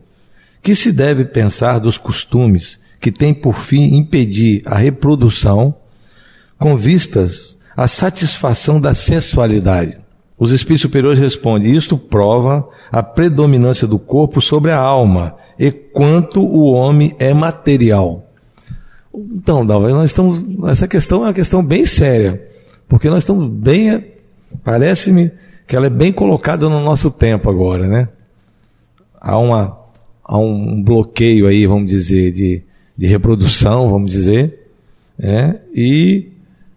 que 0.63 0.75
se 0.75 0.93
deve 0.93 1.25
pensar 1.25 1.79
dos 1.79 1.97
costumes 1.97 2.79
que 3.01 3.11
têm 3.11 3.33
por 3.33 3.55
fim 3.55 3.97
impedir 3.97 4.63
a 4.67 4.77
reprodução 4.77 5.75
com 6.59 6.77
vistas 6.77 7.57
à 7.75 7.89
satisfação 7.89 8.79
da 8.79 8.95
sensualidade? 8.95 9.97
Os 10.39 10.51
espíritos 10.51 10.83
superiores 10.83 11.19
respondem: 11.19 11.75
isto 11.75 11.97
prova 11.97 12.69
a 12.93 13.03
predominância 13.03 13.87
do 13.87 13.99
corpo 13.99 14.43
sobre 14.43 14.71
a 14.71 14.79
alma 14.79 15.37
e 15.59 15.73
quanto 15.73 16.45
o 16.45 16.71
homem 16.71 17.15
é 17.19 17.33
material. 17.33 18.31
Então, 19.15 19.65
Dalva, 19.65 19.89
nós 19.91 20.11
estamos. 20.11 20.43
Essa 20.69 20.89
questão 20.89 21.23
é 21.23 21.29
uma 21.29 21.35
questão 21.35 21.65
bem 21.65 21.85
séria, 21.85 22.43
porque 22.89 23.09
nós 23.09 23.19
estamos 23.19 23.49
bem, 23.49 24.05
parece-me 24.65 25.31
que 25.67 25.77
ela 25.77 25.87
é 25.87 25.91
bem 25.91 26.13
colocada 26.13 26.69
no 26.69 26.81
nosso 26.81 27.11
tempo 27.11 27.49
agora, 27.49 27.87
né? 27.87 28.09
Há, 29.21 29.39
uma, 29.39 29.79
há 30.23 30.39
um 30.39 30.83
bloqueio 30.83 31.47
aí, 31.47 31.67
vamos 31.67 31.89
dizer, 31.89 32.33
de, 32.33 32.63
de 32.97 33.07
reprodução, 33.07 33.89
vamos 33.89 34.11
dizer, 34.11 34.69
né? 35.19 35.61
e 35.73 36.33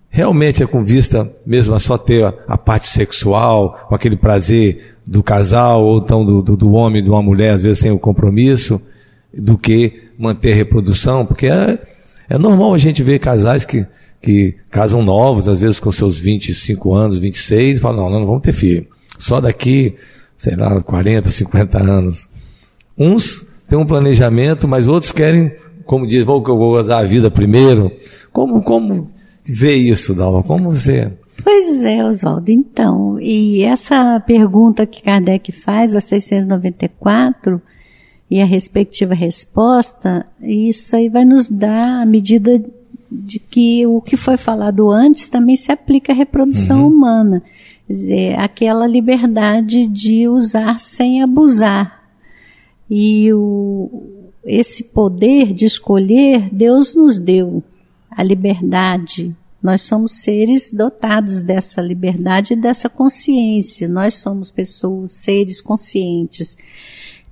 realmente 0.10 0.64
é 0.64 0.68
com 0.68 0.82
vista 0.84 1.30
mesmo 1.46 1.74
a 1.74 1.80
só 1.80 1.98
ter 1.98 2.24
a, 2.24 2.34
a, 2.48 2.58
parte 2.58 2.88
sexual, 2.88 3.86
com 3.90 3.96
aquele 3.96 4.16
prazer 4.16 4.96
do 5.06 5.22
casal, 5.22 5.84
ou 5.84 5.98
então 5.98 6.24
do, 6.24 6.42
do, 6.42 6.56
do 6.56 6.72
homem, 6.72 7.04
de 7.04 7.10
uma 7.10 7.22
mulher, 7.22 7.52
às 7.52 7.62
vezes 7.62 7.80
sem 7.80 7.92
o 7.92 8.00
compromisso, 8.00 8.82
do 9.34 9.58
que 9.58 10.04
manter 10.18 10.54
a 10.54 10.56
reprodução, 10.56 11.26
porque 11.26 11.48
é, 11.48 11.80
é 12.30 12.38
normal 12.38 12.74
a 12.74 12.78
gente 12.78 13.02
ver 13.04 13.20
casais 13.20 13.64
que, 13.64 13.86
que 14.22 14.56
casam 14.70 15.02
novos, 15.02 15.48
às 15.48 15.60
vezes 15.60 15.80
com 15.80 15.92
seus 15.92 16.20
25 16.20 16.94
anos, 16.94 17.18
26, 17.18 17.78
e 17.78 17.82
falam, 17.82 18.04
não, 18.04 18.10
não, 18.10 18.20
não 18.20 18.28
vamos 18.28 18.42
ter 18.42 18.54
filho. 18.54 18.88
Só 19.18 19.40
daqui, 19.40 19.96
sei 20.38 20.56
lá, 20.56 20.82
40, 20.82 21.32
50 21.32 21.82
anos. 21.82 22.30
Uns 22.98 23.46
têm 23.70 23.78
um 23.78 23.86
planejamento, 23.86 24.68
mas 24.68 24.88
outros 24.88 25.12
querem, 25.12 25.54
como 25.86 26.06
diz, 26.06 26.24
vou, 26.24 26.44
vou 26.44 26.72
gozar 26.72 27.00
a 27.00 27.04
vida 27.04 27.32
primeiro. 27.32 27.92
Como, 28.32 28.62
como 28.62 29.10
vê 29.46 29.76
isso, 29.76 30.14
Dalva? 30.14 30.44
Como 30.44 30.72
você... 30.72 31.12
Pois 31.44 31.84
é, 31.84 32.04
Oswaldo. 32.04 32.52
Então, 32.52 33.20
e 33.22 33.62
essa 33.62 34.20
pergunta 34.20 34.86
que 34.86 35.04
Kardec 35.04 35.52
faz, 35.52 35.96
a 35.96 36.02
694, 36.02 37.62
e 38.30 38.42
a 38.42 38.46
respectiva 38.46 39.14
resposta, 39.14 40.26
isso 40.42 40.96
aí 40.96 41.08
vai 41.08 41.24
nos 41.24 41.48
dar 41.48 42.02
a 42.02 42.06
medida 42.06 42.62
de 43.10 43.40
que 43.40 43.88
o 43.88 44.02
que 44.02 44.18
foi 44.18 44.36
falado 44.36 44.90
antes 44.92 45.30
também 45.30 45.56
se 45.56 45.72
aplica 45.72 46.12
à 46.12 46.16
reprodução 46.16 46.82
uhum. 46.82 46.88
humana. 46.88 47.44
Quer 47.88 47.94
dizer, 47.94 48.40
aquela 48.40 48.86
liberdade 48.86 49.88
de 49.88 50.28
usar 50.28 50.78
sem 50.78 51.24
abusar. 51.24 52.04
E 52.90 53.32
o, 53.32 53.90
esse 54.44 54.84
poder 54.84 55.54
de 55.54 55.66
escolher, 55.66 56.50
Deus 56.52 56.94
nos 56.96 57.18
deu 57.18 57.64
a 58.12 58.22
liberdade. 58.24 59.36
Nós 59.64 59.84
somos 59.84 60.14
seres 60.14 60.72
dotados 60.72 61.44
dessa 61.44 61.82
liberdade 61.82 62.54
e 62.54 62.58
dessa 62.58 62.90
consciência. 62.90 63.88
Nós 63.88 64.16
somos 64.16 64.52
pessoas, 64.52 65.12
seres 65.12 65.62
conscientes. 65.62 66.58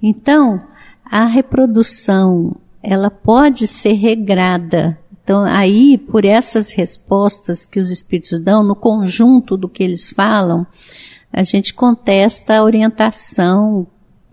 Então, 0.01 0.61
a 1.05 1.25
reprodução, 1.25 2.55
ela 2.81 3.09
pode 3.09 3.67
ser 3.67 3.93
regrada. 3.93 4.97
Então, 5.23 5.43
aí, 5.43 5.97
por 5.97 6.23
essas 6.23 6.69
respostas 6.71 7.65
que 7.65 7.79
os 7.79 7.89
espíritos 7.89 8.39
dão, 8.39 8.63
no 8.63 8.75
conjunto 8.75 9.57
do 9.57 9.67
que 9.67 9.83
eles 9.83 10.11
falam, 10.11 10.67
a 11.33 11.43
gente 11.43 11.73
contesta 11.73 12.57
a 12.57 12.63
orientação 12.63 13.87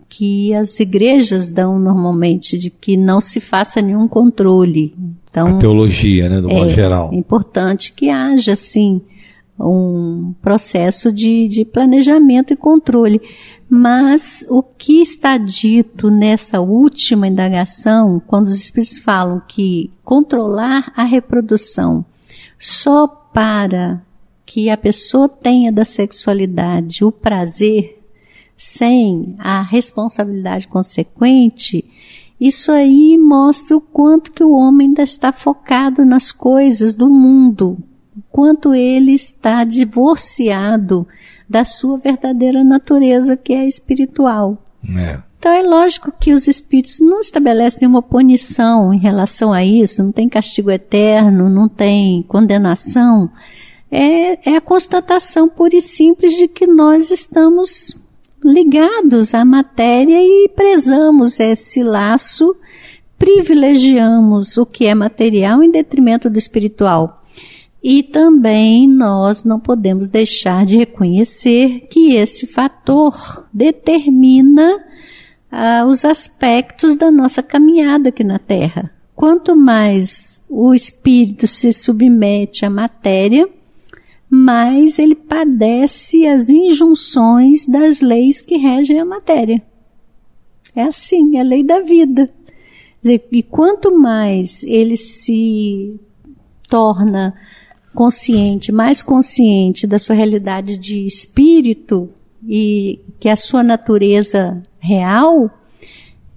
que 0.08 0.54
as 0.54 0.78
igrejas 0.78 1.48
dão 1.48 1.78
normalmente, 1.78 2.58
de 2.58 2.68
que 2.68 2.98
não 2.98 3.20
se 3.20 3.40
faça 3.40 3.80
nenhum 3.80 4.06
controle. 4.06 4.94
Então, 5.30 5.46
a 5.46 5.54
teologia, 5.54 6.28
né, 6.28 6.40
do 6.42 6.50
é, 6.50 6.54
modo 6.54 6.70
geral. 6.70 7.10
É 7.10 7.16
importante 7.16 7.94
que 7.94 8.10
haja, 8.10 8.54
sim, 8.54 9.00
um 9.58 10.34
processo 10.42 11.10
de, 11.10 11.48
de 11.48 11.64
planejamento 11.64 12.52
e 12.52 12.56
controle. 12.56 13.20
Mas 13.74 14.46
o 14.50 14.62
que 14.62 15.00
está 15.00 15.38
dito 15.38 16.10
nessa 16.10 16.60
última 16.60 17.26
indagação, 17.26 18.20
quando 18.26 18.44
os 18.44 18.60
espíritos 18.60 18.98
falam 18.98 19.40
que 19.48 19.90
controlar 20.04 20.92
a 20.94 21.04
reprodução 21.04 22.04
só 22.58 23.06
para 23.06 24.02
que 24.44 24.68
a 24.68 24.76
pessoa 24.76 25.26
tenha 25.26 25.72
da 25.72 25.86
sexualidade 25.86 27.02
o 27.02 27.10
prazer, 27.10 27.98
sem 28.58 29.34
a 29.38 29.62
responsabilidade 29.62 30.68
consequente, 30.68 31.82
isso 32.38 32.70
aí 32.70 33.16
mostra 33.16 33.74
o 33.74 33.80
quanto 33.80 34.32
que 34.32 34.44
o 34.44 34.52
homem 34.52 34.88
ainda 34.88 35.02
está 35.02 35.32
focado 35.32 36.04
nas 36.04 36.30
coisas 36.30 36.94
do 36.94 37.08
mundo, 37.08 37.78
o 38.14 38.20
quanto 38.30 38.74
ele 38.74 39.12
está 39.12 39.64
divorciado 39.64 41.08
da 41.52 41.66
sua 41.66 41.98
verdadeira 41.98 42.64
natureza, 42.64 43.36
que 43.36 43.52
é 43.52 43.66
espiritual. 43.66 44.56
É. 44.96 45.18
Então 45.38 45.52
é 45.52 45.62
lógico 45.62 46.10
que 46.18 46.32
os 46.32 46.48
espíritos 46.48 46.98
não 46.98 47.20
estabelecem 47.20 47.80
nenhuma 47.82 48.00
punição 48.00 48.94
em 48.94 48.98
relação 48.98 49.52
a 49.52 49.62
isso, 49.62 50.02
não 50.02 50.10
tem 50.10 50.30
castigo 50.30 50.70
eterno, 50.70 51.50
não 51.50 51.68
tem 51.68 52.22
condenação. 52.22 53.30
É, 53.90 54.50
é 54.50 54.56
a 54.56 54.62
constatação 54.62 55.46
pura 55.46 55.76
e 55.76 55.82
simples 55.82 56.32
de 56.38 56.48
que 56.48 56.66
nós 56.66 57.10
estamos 57.10 57.94
ligados 58.42 59.34
à 59.34 59.44
matéria 59.44 60.22
e 60.22 60.48
prezamos 60.48 61.38
esse 61.38 61.82
laço, 61.82 62.56
privilegiamos 63.18 64.56
o 64.56 64.64
que 64.64 64.86
é 64.86 64.94
material 64.94 65.62
em 65.62 65.70
detrimento 65.70 66.30
do 66.30 66.38
espiritual. 66.38 67.21
E 67.82 68.02
também 68.02 68.88
nós 68.88 69.42
não 69.42 69.58
podemos 69.58 70.08
deixar 70.08 70.64
de 70.64 70.76
reconhecer 70.76 71.88
que 71.90 72.14
esse 72.14 72.46
fator 72.46 73.46
determina 73.52 74.84
ah, 75.50 75.84
os 75.86 76.04
aspectos 76.04 76.94
da 76.94 77.10
nossa 77.10 77.42
caminhada 77.42 78.10
aqui 78.10 78.22
na 78.22 78.38
Terra. 78.38 78.92
Quanto 79.16 79.56
mais 79.56 80.42
o 80.48 80.72
espírito 80.72 81.46
se 81.46 81.72
submete 81.72 82.64
à 82.64 82.70
matéria, 82.70 83.48
mais 84.30 84.98
ele 84.98 85.14
padece 85.14 86.26
as 86.26 86.48
injunções 86.48 87.66
das 87.66 88.00
leis 88.00 88.40
que 88.40 88.56
regem 88.56 89.00
a 89.00 89.04
matéria. 89.04 89.62
É 90.74 90.84
assim, 90.84 91.36
é 91.36 91.40
a 91.40 91.44
lei 91.44 91.62
da 91.62 91.80
vida. 91.80 92.30
E 93.04 93.42
quanto 93.42 93.96
mais 93.98 94.62
ele 94.62 94.96
se 94.96 96.00
torna 96.68 97.34
consciente, 97.94 98.72
mais 98.72 99.02
consciente 99.02 99.86
da 99.86 99.98
sua 99.98 100.14
realidade 100.14 100.78
de 100.78 101.06
espírito 101.06 102.08
e 102.46 103.00
que 103.20 103.28
é 103.28 103.32
a 103.32 103.36
sua 103.36 103.62
natureza 103.62 104.62
real, 104.78 105.50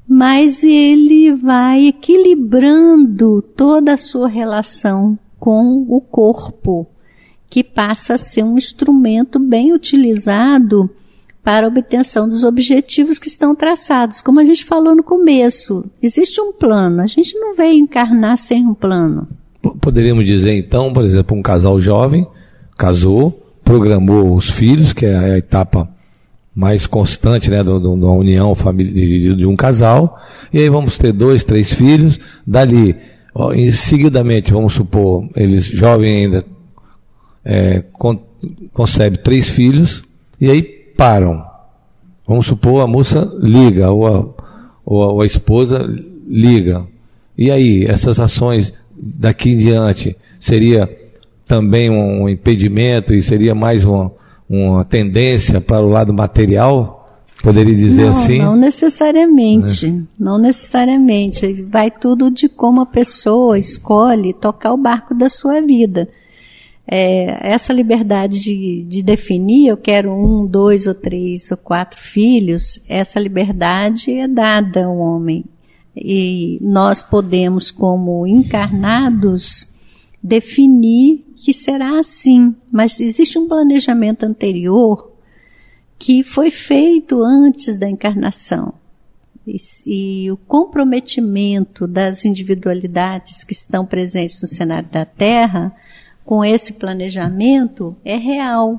mas 0.08 0.64
ele 0.64 1.34
vai 1.34 1.88
equilibrando 1.88 3.42
toda 3.42 3.94
a 3.94 3.98
sua 3.98 4.28
relação 4.28 5.18
com 5.40 5.86
o 5.90 6.00
corpo, 6.00 6.88
que 7.50 7.64
passa 7.64 8.16
a 8.16 8.18
ser 8.18 8.44
um 8.44 8.58
instrumento 8.58 9.40
bem 9.40 9.74
utilizado 9.74 10.90
para 11.44 11.68
a 11.68 11.70
obtenção 11.70 12.28
dos 12.28 12.44
objetivos 12.44 13.20
que 13.20 13.28
estão 13.28 13.56
traçados. 13.56 14.22
Como 14.22 14.40
a 14.40 14.44
gente 14.44 14.66
falou 14.66 14.96
no 14.96 15.04
começo, 15.04 15.86
existe 16.02 16.42
um 16.42 16.52
plano, 16.52 17.02
a 17.02 17.08
gente 17.08 17.38
não 17.38 17.56
veio 17.56 17.80
encarnar 17.80 18.38
sem 18.38 18.66
um 18.66 18.74
plano. 18.74 19.28
Poderíamos 19.82 20.26
dizer 20.26 20.54
então, 20.54 20.94
por 20.94 21.04
exemplo, 21.04 21.38
um 21.38 21.42
casal 21.42 21.80
jovem 21.80 22.28
casou, 22.78 23.32
programou 23.64 24.36
os 24.36 24.50
filhos, 24.50 24.94
que 24.94 25.06
é 25.06 25.16
a 25.16 25.38
etapa 25.38 25.90
mais 26.54 26.88
constante 26.88 27.50
né, 27.50 27.62
da 27.64 27.72
união 27.74 28.56
família, 28.56 29.36
de, 29.36 29.46
um 29.46 29.56
casal, 29.56 30.18
e 30.54 30.60
aí 30.60 30.70
vamos 30.70 30.98
ter 30.98 31.12
dois, 31.12 31.44
três 31.44 31.74
filhos, 31.74 32.20
dali, 32.48 32.96
ó, 33.34 33.52
em, 33.52 33.72
seguidamente, 33.74 34.54
vamos 34.54 34.74
supor, 34.74 35.28
eles 35.36 35.66
jovem 35.66 36.24
ainda 36.24 36.46
é, 37.44 37.84
con, 37.92 38.18
concebe 38.74 39.18
três 39.18 39.50
filhos, 39.50 40.04
e 40.40 40.50
aí 40.50 40.62
param. 40.64 41.44
Vamos 42.26 42.48
supor 42.48 42.82
a 42.82 42.88
moça 42.88 43.30
liga, 43.40 43.92
ou 43.92 44.08
a, 44.08 44.26
ou 44.86 45.04
a, 45.04 45.08
ou 45.14 45.22
a 45.22 45.26
esposa 45.26 45.86
liga. 46.28 46.86
E 47.38 47.52
aí, 47.52 47.84
essas 47.86 48.20
ações 48.20 48.74
daqui 48.98 49.52
em 49.52 49.58
diante 49.58 50.16
seria 50.40 50.90
também 51.46 51.90
um 51.90 52.28
impedimento 52.28 53.14
e 53.14 53.22
seria 53.22 53.54
mais 53.54 53.86
uma, 53.86 54.12
uma 54.50 54.84
tendência 54.84 55.62
para 55.62 55.82
o 55.82 55.90
lado 55.90 56.14
material? 56.14 56.96
Poderia 57.44 57.76
dizer 57.76 58.06
não, 58.06 58.10
assim? 58.10 58.40
Não 58.40 58.56
necessariamente. 58.56 59.92
Né? 59.92 60.04
Não 60.18 60.38
necessariamente. 60.40 61.62
Vai 61.64 61.92
tudo 61.92 62.32
de 62.32 62.50
como 62.50 62.82
a 62.82 62.86
pessoa 62.86 63.60
escolhe 63.60 64.34
tocar 64.34 64.74
o 64.74 64.78
barco 64.78 65.14
da 65.14 65.30
sua 65.30 65.62
vida. 65.62 66.10
É, 66.88 67.52
essa 67.52 67.74
liberdade 67.74 68.40
de, 68.42 68.84
de 68.84 69.04
definir, 69.04 69.68
eu 69.68 69.78
quero 69.78 70.12
um, 70.12 70.46
dois 70.46 70.86
ou 70.86 70.94
três 70.94 71.50
ou 71.52 71.58
quatro 71.58 72.00
filhos, 72.00 72.80
essa 72.88 73.20
liberdade 73.20 74.12
é 74.12 74.28
dada 74.28 74.86
ao 74.86 74.98
homem. 74.98 75.46
E 75.96 76.58
nós 76.62 77.02
podemos, 77.02 77.72
como 77.72 78.28
encarnados, 78.28 79.68
definir 80.22 81.26
que 81.36 81.54
será 81.54 82.00
assim, 82.00 82.56
mas 82.72 83.00
existe 83.00 83.38
um 83.38 83.48
planejamento 83.48 84.24
anterior 84.26 85.14
que 85.98 86.24
foi 86.24 86.50
feito 86.50 87.22
antes 87.24 87.78
da 87.78 87.90
encarnação. 87.90 88.74
E, 89.48 89.58
e, 89.86 90.32
o 90.32 90.38
comprometimento 90.38 91.86
das 91.86 92.26
individualidades 92.26 93.44
que 93.44 93.54
estão 93.54 93.86
presentes 93.86 94.42
no 94.42 94.48
cenário 94.48 94.90
da 94.90 95.06
Terra 95.06 95.76
com 96.26 96.44
esse 96.44 96.74
planejamento 96.74 97.96
é 98.04 98.18
real. 98.18 98.76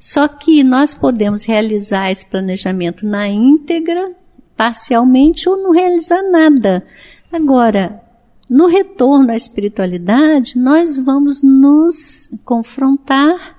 Só 0.00 0.26
que 0.26 0.64
nós 0.64 0.92
podemos 0.92 1.44
realizar 1.44 2.10
esse 2.10 2.26
planejamento 2.26 3.06
na 3.06 3.28
íntegra, 3.28 4.12
parcialmente 4.56 5.48
ou 5.48 5.56
não 5.56 5.70
realizar 5.70 6.22
nada. 6.30 6.84
Agora, 7.32 8.00
no 8.48 8.66
retorno 8.66 9.30
à 9.30 9.36
espiritualidade, 9.36 10.58
nós 10.58 10.96
vamos 10.96 11.42
nos 11.42 12.30
confrontar 12.44 13.56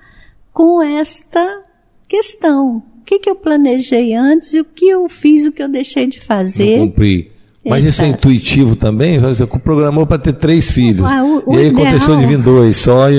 com 0.52 0.80
esta 0.80 1.62
questão. 2.08 2.82
O 3.00 3.04
que, 3.04 3.18
que 3.18 3.28
eu 3.28 3.34
planejei 3.34 4.14
antes 4.14 4.54
e 4.54 4.60
o 4.60 4.64
que 4.64 4.86
eu 4.86 5.08
fiz, 5.08 5.46
o 5.46 5.52
que 5.52 5.62
eu 5.62 5.68
deixei 5.68 6.06
de 6.06 6.20
fazer. 6.20 6.78
Não 6.78 6.88
cumpri. 6.88 7.32
Mas 7.64 7.78
Eita. 7.78 7.88
isso 7.88 8.02
é 8.02 8.06
intuitivo 8.06 8.76
também? 8.76 9.18
Você 9.18 9.46
programou 9.46 10.06
para 10.06 10.18
ter 10.18 10.34
três 10.34 10.70
filhos. 10.70 11.06
Ah, 11.06 11.24
o, 11.24 11.50
o 11.50 11.54
e 11.54 11.60
aí 11.60 11.68
aconteceu 11.68 12.16
de 12.16 12.26
vir 12.26 12.38
dois 12.38 12.76
só 12.76 13.10
e, 13.10 13.18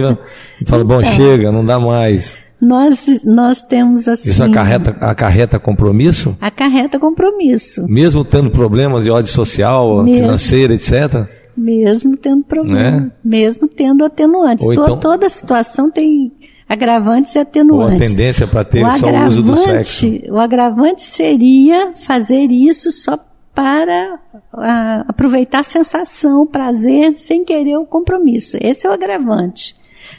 e 0.62 0.66
fala, 0.66 0.84
bom, 0.84 1.02
então, 1.02 1.14
chega, 1.14 1.52
não 1.52 1.66
dá 1.66 1.80
mais. 1.80 2.38
Nós, 2.60 3.06
nós 3.24 3.62
temos 3.62 4.08
assim. 4.08 4.30
Isso 4.30 4.44
acarreta, 4.44 4.91
acarreta 5.02 5.60
compromisso? 5.60 6.38
Acarreta 6.39 6.98
compromisso. 7.00 7.86
Mesmo 7.88 8.24
tendo 8.24 8.50
problemas 8.50 9.04
de 9.04 9.12
ordem 9.12 9.32
social, 9.32 10.04
Mesmo. 10.04 10.22
financeira, 10.22 10.74
etc. 10.74 11.28
Mesmo 11.56 12.18
tendo 12.18 12.44
problema, 12.44 13.02
né? 13.02 13.12
mesmo 13.24 13.68
tendo 13.68 14.04
atenuantes. 14.04 14.68
Então, 14.70 15.00
toda 15.00 15.30
situação 15.30 15.89
tem 15.89 16.32
agravantes 16.68 17.36
e 17.36 17.39
atenuantes. 17.39 18.00
Ou 18.00 18.06
a 18.06 18.08
tendência 18.08 18.48
para 18.48 18.63
ter 18.63 18.84
o 18.84 18.98
só 18.98 19.08
o 19.08 19.28
uso 19.28 19.44
do 19.44 19.58
sexo. 19.58 20.06
O 20.30 20.38
agravante 20.38 21.04
seria 21.04 21.94
fazer 21.94 22.52
isso 22.52 22.91
só 22.91 23.18
para 23.54 24.20
a, 24.54 25.06
aproveitar 25.08 25.60
a 25.60 25.63
sensação, 25.63 26.41
o 26.41 26.46
prazer, 26.46 27.18
sem 27.18 27.46
querer 27.46 27.78
o 27.78 27.86
compromisso. 27.86 28.58
Esse 28.60 28.86
é 28.86 28.89
o 28.89 28.94
agravante. 28.94 29.76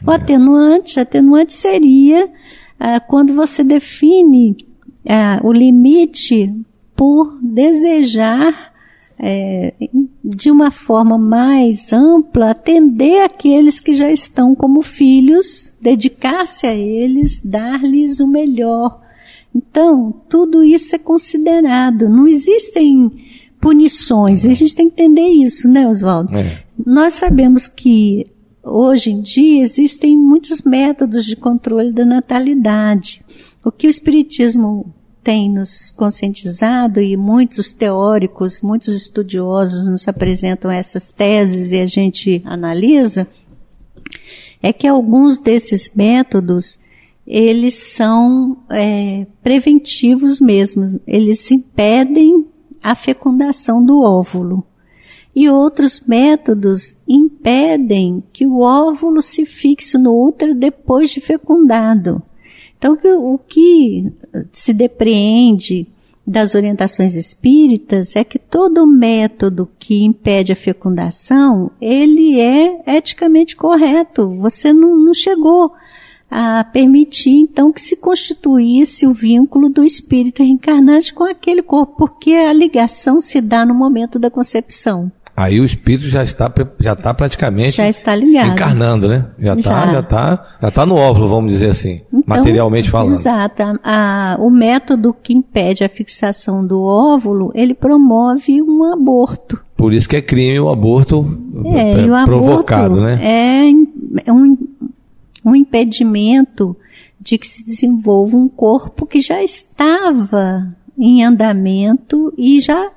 O 0.07 0.11
atenuante, 0.11 1.01
atenuante 1.01 1.53
seria 1.53 2.29
ah, 2.79 3.01
quando 3.01 3.35
você 3.35 3.65
define 3.65 4.57
ah, 5.09 5.41
o 5.43 5.53
limite 5.53 6.55
por 6.95 7.39
desejar 7.43 8.73
é, 9.19 9.73
de 10.23 10.51
uma 10.51 10.71
forma 10.71 11.17
mais 11.17 11.93
ampla, 11.93 12.51
atender 12.51 13.23
aqueles 13.23 13.81
que 13.81 13.95
já 13.95 14.11
estão 14.11 14.55
como 14.55 14.83
filhos, 14.83 15.73
dedicar-se 15.81 16.67
a 16.67 16.75
eles, 16.75 17.41
dar-lhes 17.43 18.21
o 18.21 18.27
melhor. 18.27 19.01
Então, 19.55 20.15
tudo 20.29 20.63
isso 20.63 20.95
é 20.95 20.99
considerado. 20.99 22.09
Não 22.09 22.27
existem 22.27 23.11
punições. 23.59 24.45
A 24.45 24.53
gente 24.53 24.75
tem 24.75 24.91
que 24.91 25.03
entender 25.03 25.29
isso, 25.29 25.67
né, 25.67 25.89
Oswaldo? 25.89 26.35
É. 26.37 26.63
Nós 26.85 27.15
sabemos 27.15 27.67
que 27.67 28.27
hoje 28.67 29.11
em 29.11 29.21
dia 29.21 29.63
existem 29.63 30.17
muitos 30.17 30.63
métodos 30.63 31.25
de 31.25 31.37
controle 31.37 31.93
da 31.93 32.05
natalidade. 32.05 33.25
O 33.65 33.71
que 33.71 33.87
o 33.87 33.91
Espiritismo 33.91 34.93
tem 35.23 35.51
nos 35.51 35.91
conscientizado 35.91 37.01
e 37.01 37.17
muitos 37.17 37.73
teóricos, 37.73 38.61
muitos 38.61 38.95
estudiosos 38.95 39.89
nos 39.89 40.07
apresentam 40.07 40.71
essas 40.71 41.09
teses 41.09 41.73
e 41.73 41.81
a 41.81 41.87
gente 41.87 42.43
analisa, 42.45 43.27
é 44.63 44.73
que 44.73 44.87
alguns 44.87 45.39
desses 45.39 45.91
métodos 45.95 46.79
eles 47.27 47.75
são 47.75 48.57
é, 48.71 49.27
preventivos 49.43 50.41
mesmo, 50.41 50.87
eles 51.07 51.51
impedem 51.51 52.47
a 52.81 52.95
fecundação 52.95 53.85
do 53.85 54.01
óvulo. 54.01 54.65
E 55.37 55.51
outros 55.51 56.01
métodos 56.01 56.97
impedem 57.07 58.25
que 58.33 58.47
o 58.47 58.61
óvulo 58.61 59.21
se 59.21 59.45
fixe 59.45 59.99
no 59.99 60.27
útero 60.27 60.55
depois 60.55 61.11
de 61.11 61.21
fecundado. 61.21 62.23
Então, 62.79 62.97
o 63.19 63.39
que 63.39 64.11
se 64.51 64.73
depreende 64.73 65.87
das 66.27 66.55
orientações 66.55 67.15
espíritas 67.15 68.17
é 68.17 68.25
que 68.25 68.39
todo 68.39 68.87
método 68.87 69.69
que 69.79 70.03
impede 70.03 70.53
a 70.53 70.57
fecundação, 70.57 71.71
ele 71.81 72.41
é 72.41 72.97
eticamente 72.97 73.55
correto. 73.55 74.35
Você 74.41 74.73
não, 74.73 74.97
não 74.97 75.13
chegou 75.13 75.73
a 76.31 76.65
permitir, 76.65 77.37
então, 77.37 77.71
que 77.71 77.81
se 77.81 77.97
constituísse 77.97 79.07
o 79.07 79.13
vínculo 79.13 79.69
do 79.69 79.85
espírito 79.85 80.43
reencarnante 80.43 81.15
com 81.15 81.25
aquele 81.25 81.63
corpo, 81.63 81.95
porque 81.99 82.33
a 82.33 82.53
ligação 82.53 83.21
se 83.21 83.41
dá 83.41 83.65
no 83.65 83.75
momento 83.75 84.19
da 84.19 84.31
concepção. 84.31 85.13
Aí 85.37 85.61
o 85.61 85.67
espírito 85.67 86.09
já 86.09 86.25
está, 86.25 86.51
já 86.81 86.95
está 86.95 87.13
praticamente 87.13 87.77
já 87.77 87.89
está 87.89 88.17
ligado. 88.17 88.53
encarnando, 88.53 89.07
né? 89.07 89.27
Já 89.39 89.55
está, 89.55 89.87
já 89.89 90.01
está, 90.01 90.47
já 90.63 90.69
está 90.69 90.87
no 90.87 90.97
óvulo, 90.97 91.29
vamos 91.29 91.53
dizer 91.53 91.67
assim, 91.67 92.01
então, 92.09 92.23
materialmente 92.27 92.89
falando. 92.89 93.13
Exato. 93.13 93.63
A, 93.85 94.39
o 94.41 94.49
método 94.49 95.13
que 95.13 95.35
impede 95.35 95.85
a 95.85 95.91
fixação 95.91 96.67
do 96.67 96.83
óvulo, 96.83 97.53
ele 97.55 97.75
promove 97.75 98.63
um 98.63 98.91
aborto. 98.91 99.61
Por 99.77 99.93
isso 99.93 100.09
que 100.09 100.17
é 100.17 100.23
crime 100.23 100.59
o 100.59 100.71
aborto 100.71 101.39
é, 101.67 102.01
é, 102.01 102.23
o 102.23 102.25
provocado, 102.25 102.95
aborto 102.95 103.03
né? 103.03 103.21
É, 103.23 104.31
é 104.31 104.33
um, 104.33 104.57
um 105.45 105.55
impedimento 105.55 106.75
de 107.21 107.37
que 107.37 107.47
se 107.47 107.63
desenvolva 107.63 108.39
um 108.39 108.49
corpo 108.49 109.05
que 109.05 109.21
já 109.21 109.43
estava 109.43 110.75
em 110.99 111.23
andamento 111.23 112.33
e 112.39 112.59
já 112.61 112.91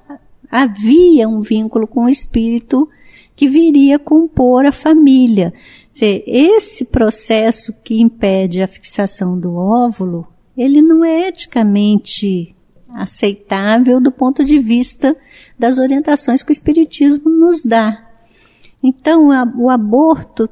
havia 0.51 1.27
um 1.27 1.41
vínculo 1.41 1.87
com 1.87 2.05
o 2.05 2.09
espírito 2.09 2.89
que 3.35 3.47
viria 3.47 3.97
compor 3.97 4.65
a 4.65 4.71
família. 4.71 5.53
esse 6.01 6.85
processo 6.85 7.73
que 7.83 8.01
impede 8.01 8.61
a 8.61 8.67
fixação 8.67 9.39
do 9.39 9.55
óvulo, 9.55 10.27
ele 10.57 10.81
não 10.81 11.05
é 11.05 11.27
eticamente 11.27 12.55
aceitável 12.89 14.01
do 14.01 14.11
ponto 14.11 14.43
de 14.43 14.59
vista 14.59 15.15
das 15.57 15.77
orientações 15.77 16.43
que 16.43 16.51
o 16.51 16.53
espiritismo 16.53 17.29
nos 17.29 17.63
dá. 17.63 18.05
Então, 18.83 19.31
a, 19.31 19.49
o 19.57 19.69
aborto 19.69 20.49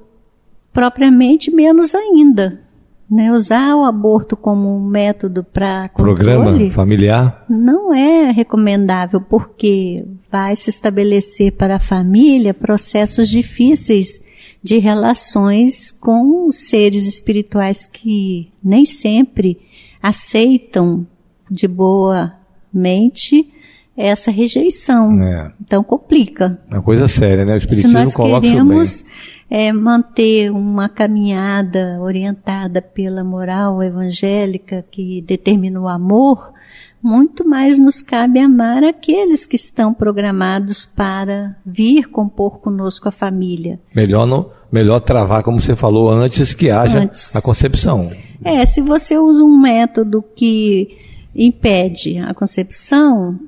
propriamente 0.71 1.49
menos 1.49 1.95
ainda. 1.95 2.61
Né, 3.09 3.31
usar 3.31 3.73
o 3.73 3.85
aborto 3.85 4.35
como 4.35 4.67
um 4.75 4.85
método 4.85 5.41
para 5.41 5.87
programa 5.87 6.51
familiar? 6.71 7.45
não 7.49 7.93
é 7.93 8.31
recomendável 8.31 9.21
porque 9.21 10.03
vai 10.29 10.57
se 10.57 10.69
estabelecer 10.69 11.53
para 11.53 11.77
a 11.77 11.79
família 11.79 12.53
processos 12.53 13.29
difíceis 13.29 14.21
de 14.61 14.77
relações 14.77 15.89
com 15.89 16.47
os 16.47 16.67
seres 16.67 17.05
espirituais 17.05 17.85
que 17.85 18.51
nem 18.61 18.83
sempre 18.83 19.57
aceitam 20.01 21.07
de 21.49 21.65
boa 21.65 22.33
mente 22.73 23.49
essa 23.97 24.29
rejeição. 24.29 25.19
É. 25.23 25.51
Então 25.59 25.83
complica. 25.83 26.59
É 26.69 26.75
uma 26.75 26.83
coisa 26.83 27.07
séria, 27.07 27.43
né? 27.43 27.55
O 27.55 27.57
espiritismo 27.57 27.97
Se 27.97 28.17
nós 28.17 28.41
queremos 28.41 29.05
é, 29.49 29.73
manter 29.73 30.51
uma 30.51 30.87
caminhada 30.87 31.97
orientada 31.99 32.81
pela 32.81 33.23
moral 33.23 33.81
evangélica 33.81 34.85
que 34.91 35.21
determina 35.21 35.81
o 35.81 35.87
amor, 35.87 36.53
muito 37.01 37.47
mais 37.47 37.79
nos 37.79 38.01
cabe 38.01 38.39
amar 38.39 38.83
aqueles 38.83 39.45
que 39.45 39.55
estão 39.55 39.93
programados 39.93 40.85
para 40.85 41.55
vir 41.65 42.09
compor 42.09 42.59
conosco 42.59 43.07
a 43.07 43.11
família. 43.11 43.79
Melhor 43.95 44.27
não, 44.27 44.49
melhor 44.71 44.99
travar, 44.99 45.41
como 45.41 45.59
você 45.59 45.75
falou, 45.75 46.11
antes 46.11 46.53
que 46.53 46.69
haja 46.69 46.99
antes. 46.99 47.35
a 47.35 47.41
concepção. 47.41 48.09
É, 48.43 48.65
se 48.65 48.81
você 48.81 49.17
usa 49.17 49.43
um 49.43 49.57
método 49.57 50.23
que 50.35 50.89
impede 51.35 52.17
a 52.17 52.33
concepção, 52.33 53.39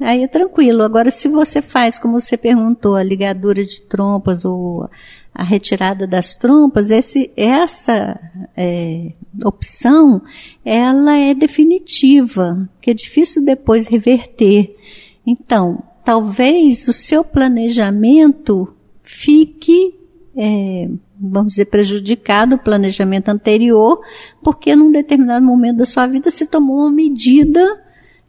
aí 0.00 0.22
é 0.22 0.28
tranquilo. 0.28 0.82
Agora, 0.82 1.10
se 1.10 1.28
você 1.28 1.60
faz, 1.60 1.98
como 1.98 2.20
você 2.20 2.36
perguntou, 2.36 2.94
a 2.94 3.02
ligadura 3.02 3.62
de 3.64 3.82
trompas 3.82 4.44
ou 4.44 4.88
a 5.34 5.44
retirada 5.44 6.06
das 6.06 6.34
trompas, 6.34 6.90
esse, 6.90 7.30
essa 7.36 8.18
é, 8.56 9.12
opção, 9.44 10.20
ela 10.64 11.16
é 11.16 11.32
definitiva, 11.32 12.68
que 12.82 12.90
é 12.90 12.94
difícil 12.94 13.44
depois 13.44 13.86
reverter. 13.86 14.76
Então, 15.24 15.82
talvez 16.04 16.88
o 16.88 16.92
seu 16.92 17.22
planejamento 17.22 18.74
fique, 19.02 19.94
é, 20.36 20.88
vamos 21.18 21.52
dizer, 21.52 21.66
prejudicado, 21.66 22.56
o 22.56 22.58
planejamento 22.58 23.28
anterior, 23.28 24.00
porque 24.42 24.74
num 24.74 24.90
determinado 24.90 25.44
momento 25.44 25.76
da 25.76 25.84
sua 25.84 26.06
vida 26.06 26.30
se 26.30 26.46
tomou 26.46 26.78
uma 26.78 26.90
medida 26.90 27.80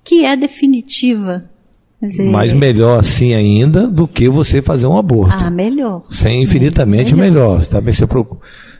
que 0.03 0.25
é 0.25 0.35
definitiva. 0.35 1.49
Dizer, 2.01 2.29
Mas 2.29 2.53
melhor 2.53 2.99
assim 2.99 3.33
ainda 3.33 3.85
do 3.85 4.07
que 4.07 4.29
você 4.29 4.61
fazer 4.61 4.87
um 4.87 4.97
aborto. 4.97 5.35
Ah, 5.37 5.49
melhor. 5.49 6.03
Sem 6.09 6.41
infinitamente 6.43 7.13
melhor. 7.13 7.59
melhor. 7.59 7.67
Tá? 7.67 7.81
Você, 7.81 8.07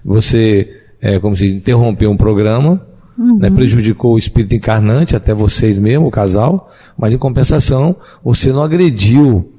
você 0.03 0.79
é, 1.01 1.19
como 1.19 1.35
se 1.35 1.47
interrompeu 1.47 2.09
um 2.09 2.17
programa, 2.17 2.81
uhum. 3.17 3.37
né, 3.37 3.49
prejudicou 3.49 4.15
o 4.15 4.17
espírito 4.17 4.55
encarnante, 4.55 5.15
até 5.15 5.33
vocês 5.33 5.77
mesmo, 5.77 6.07
o 6.07 6.11
casal, 6.11 6.71
mas 6.97 7.13
em 7.13 7.17
compensação, 7.17 7.95
você 8.23 8.51
não 8.51 8.63
agrediu 8.63 9.51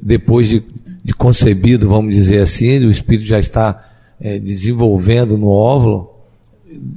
depois 0.00 0.48
de, 0.48 0.62
de 1.04 1.12
concebido, 1.12 1.88
vamos 1.88 2.14
dizer 2.14 2.38
assim, 2.38 2.78
o 2.78 2.90
espírito 2.90 3.26
já 3.26 3.38
está 3.38 3.82
é, 4.20 4.38
desenvolvendo 4.38 5.36
no 5.36 5.48
óvulo 5.48 6.10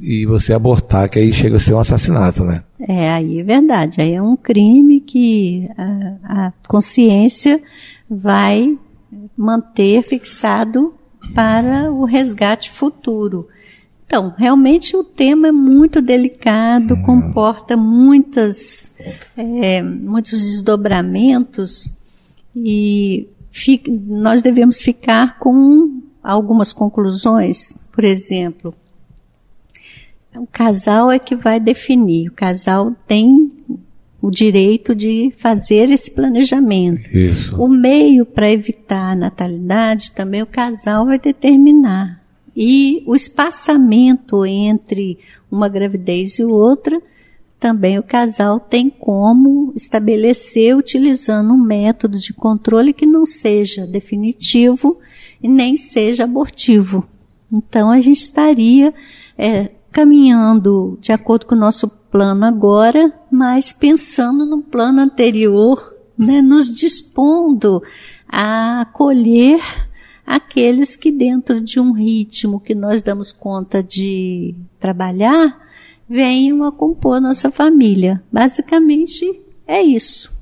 e 0.01 0.25
você 0.25 0.53
abortar, 0.53 1.09
que 1.09 1.19
aí 1.19 1.33
chega 1.33 1.57
a 1.57 1.59
ser 1.59 1.73
um 1.73 1.79
assassinato, 1.79 2.43
né? 2.43 2.63
É, 2.79 3.11
aí 3.11 3.39
é 3.39 3.43
verdade. 3.43 4.01
Aí 4.01 4.13
é 4.13 4.21
um 4.21 4.35
crime 4.35 4.99
que 4.99 5.69
a, 5.77 6.47
a 6.47 6.53
consciência 6.67 7.61
vai 8.09 8.77
manter 9.37 10.03
fixado 10.03 10.93
para 11.33 11.91
o 11.91 12.05
resgate 12.05 12.69
futuro. 12.69 13.47
Então, 14.05 14.33
realmente 14.37 14.95
o 14.95 15.03
tema 15.03 15.47
é 15.47 15.51
muito 15.51 16.01
delicado, 16.01 16.93
uhum. 16.93 17.03
comporta 17.03 17.75
muitas, 17.75 18.91
é, 19.35 19.81
muitos 19.81 20.39
desdobramentos 20.39 21.91
e 22.55 23.27
fica, 23.49 23.91
nós 23.91 24.41
devemos 24.41 24.81
ficar 24.81 25.39
com 25.39 26.01
algumas 26.23 26.71
conclusões. 26.71 27.77
Por 27.91 28.03
exemplo, 28.03 28.75
o 30.37 30.47
casal 30.47 31.11
é 31.11 31.19
que 31.19 31.35
vai 31.35 31.59
definir. 31.59 32.29
O 32.29 32.33
casal 32.33 32.93
tem 33.07 33.51
o 34.21 34.31
direito 34.31 34.95
de 34.95 35.31
fazer 35.37 35.91
esse 35.91 36.09
planejamento. 36.09 37.09
Isso. 37.15 37.55
O 37.61 37.67
meio 37.67 38.25
para 38.25 38.51
evitar 38.51 39.11
a 39.11 39.15
natalidade 39.15 40.11
também 40.11 40.41
o 40.41 40.47
casal 40.47 41.05
vai 41.05 41.19
determinar. 41.19 42.21
E 42.55 43.03
o 43.05 43.15
espaçamento 43.15 44.45
entre 44.45 45.19
uma 45.51 45.69
gravidez 45.69 46.39
e 46.39 46.43
outra, 46.43 46.99
também 47.59 47.99
o 47.99 48.03
casal 48.03 48.59
tem 48.59 48.89
como 48.89 49.73
estabelecer 49.75 50.75
utilizando 50.75 51.53
um 51.53 51.63
método 51.63 52.17
de 52.17 52.33
controle 52.33 52.93
que 52.93 53.05
não 53.05 53.25
seja 53.25 53.85
definitivo 53.85 54.97
e 55.41 55.47
nem 55.47 55.75
seja 55.75 56.23
abortivo. 56.23 57.07
Então 57.51 57.91
a 57.91 58.01
gente 58.01 58.21
estaria 58.21 58.93
é, 59.37 59.71
caminhando 59.95 60.97
de 60.99 61.13
acordo 61.13 61.45
com 61.45 61.55
o 61.55 61.57
nosso 61.57 61.87
plano 61.87 62.43
agora, 62.43 63.17
mas 63.31 63.71
pensando 63.71 64.45
no 64.45 64.61
plano 64.61 64.99
anterior, 64.99 65.95
né, 66.17 66.41
nos 66.41 66.67
dispondo 66.67 67.81
a 68.27 68.81
acolher 68.81 69.61
aqueles 70.27 70.97
que 70.97 71.13
dentro 71.13 71.61
de 71.61 71.79
um 71.79 71.93
ritmo 71.93 72.59
que 72.59 72.75
nós 72.75 73.01
damos 73.01 73.31
conta 73.31 73.81
de 73.81 74.53
trabalhar, 74.81 75.57
venham 76.09 76.65
a 76.65 76.73
compor 76.73 77.21
nossa 77.21 77.49
família. 77.49 78.21
Basicamente 78.29 79.41
é 79.65 79.81
isso. 79.81 80.34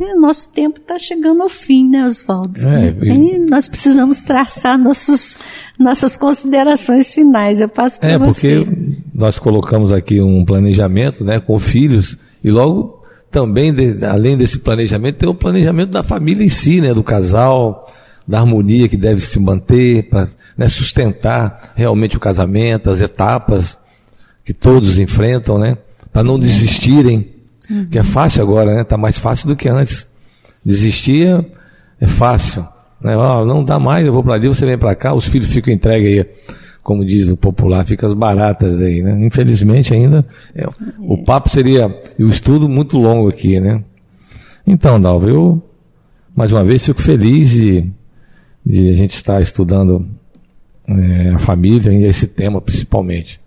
É, 0.00 0.14
nosso 0.14 0.50
tempo 0.50 0.78
está 0.78 0.98
chegando 0.98 1.42
ao 1.42 1.48
fim, 1.48 1.88
né, 1.88 2.04
Oswaldo? 2.04 2.60
É, 2.60 2.94
e... 3.02 3.38
nós 3.48 3.68
precisamos 3.68 4.20
traçar 4.20 4.76
nossos, 4.76 5.36
nossas 5.78 6.16
considerações 6.16 7.14
finais. 7.14 7.60
Eu 7.60 7.68
passo 7.68 7.98
para 8.00 8.10
é, 8.10 8.18
você. 8.18 8.54
É, 8.54 8.64
porque 8.64 8.98
nós 9.14 9.38
colocamos 9.38 9.92
aqui 9.92 10.20
um 10.20 10.44
planejamento 10.44 11.24
né, 11.24 11.40
com 11.40 11.58
filhos 11.58 12.18
e 12.42 12.50
logo 12.50 13.02
também, 13.30 13.72
de, 13.72 14.04
além 14.04 14.36
desse 14.36 14.58
planejamento, 14.58 15.16
tem 15.16 15.28
o 15.28 15.34
planejamento 15.34 15.90
da 15.90 16.02
família 16.02 16.44
em 16.44 16.48
si, 16.48 16.80
né, 16.80 16.92
do 16.92 17.02
casal, 17.02 17.86
da 18.26 18.40
harmonia 18.40 18.88
que 18.88 18.96
deve 18.96 19.20
se 19.20 19.38
manter 19.38 20.08
para 20.08 20.28
né, 20.58 20.68
sustentar 20.68 21.72
realmente 21.74 22.16
o 22.16 22.20
casamento, 22.20 22.90
as 22.90 23.00
etapas 23.00 23.78
que 24.44 24.52
todos 24.52 24.98
enfrentam, 24.98 25.58
né, 25.58 25.78
para 26.12 26.22
não 26.22 26.38
desistirem 26.38 27.35
Uhum. 27.70 27.86
Que 27.86 27.98
é 27.98 28.02
fácil 28.02 28.42
agora, 28.42 28.74
né? 28.74 28.84
Tá 28.84 28.96
mais 28.96 29.18
fácil 29.18 29.48
do 29.48 29.56
que 29.56 29.68
antes. 29.68 30.06
Desistir 30.64 31.44
é, 32.00 32.06
fácil. 32.06 32.66
Né? 33.00 33.16
Oh, 33.16 33.44
não 33.44 33.64
dá 33.64 33.78
mais, 33.78 34.06
eu 34.06 34.12
vou 34.12 34.22
para 34.22 34.34
ali, 34.34 34.48
você 34.48 34.64
vem 34.64 34.78
para 34.78 34.94
cá, 34.94 35.14
os 35.14 35.26
filhos 35.26 35.48
ficam 35.48 35.72
entregues 35.72 36.18
aí, 36.18 36.26
como 36.82 37.04
diz 37.04 37.28
o 37.28 37.36
popular, 37.36 37.84
ficam 37.84 38.08
as 38.08 38.14
baratas 38.14 38.80
aí, 38.80 39.02
né? 39.02 39.26
Infelizmente 39.26 39.92
ainda, 39.92 40.24
é, 40.54 40.66
o 40.98 41.18
papo 41.18 41.50
seria, 41.50 41.94
e 42.18 42.24
o 42.24 42.28
estudo 42.28 42.68
muito 42.68 42.96
longo 42.96 43.28
aqui, 43.28 43.60
né? 43.60 43.82
Então, 44.66 45.00
Dalva, 45.00 45.28
eu, 45.28 45.62
mais 46.34 46.52
uma 46.52 46.64
vez, 46.64 46.84
fico 46.84 47.00
feliz 47.00 47.50
de, 47.50 47.90
de 48.64 48.90
a 48.90 48.94
gente 48.94 49.14
estar 49.14 49.40
estudando 49.40 50.06
é, 50.86 51.30
a 51.34 51.38
família 51.38 51.92
e 51.92 52.04
esse 52.04 52.26
tema 52.26 52.60
principalmente. 52.60 53.40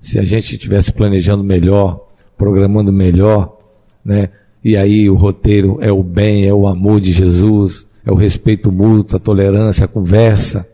Se 0.00 0.18
a 0.18 0.24
gente 0.24 0.52
estivesse 0.54 0.92
planejando 0.92 1.44
melhor, 1.44 2.08
programando 2.40 2.90
melhor, 2.90 3.58
né? 4.02 4.30
E 4.64 4.74
aí 4.74 5.10
o 5.10 5.14
roteiro 5.14 5.76
é 5.82 5.92
o 5.92 6.02
bem, 6.02 6.46
é 6.46 6.54
o 6.54 6.66
amor 6.66 6.98
de 6.98 7.12
Jesus, 7.12 7.86
é 8.04 8.10
o 8.10 8.14
respeito 8.14 8.72
mútuo, 8.72 9.16
a 9.16 9.18
tolerância, 9.18 9.84
a 9.84 9.88
conversa. 9.88 10.66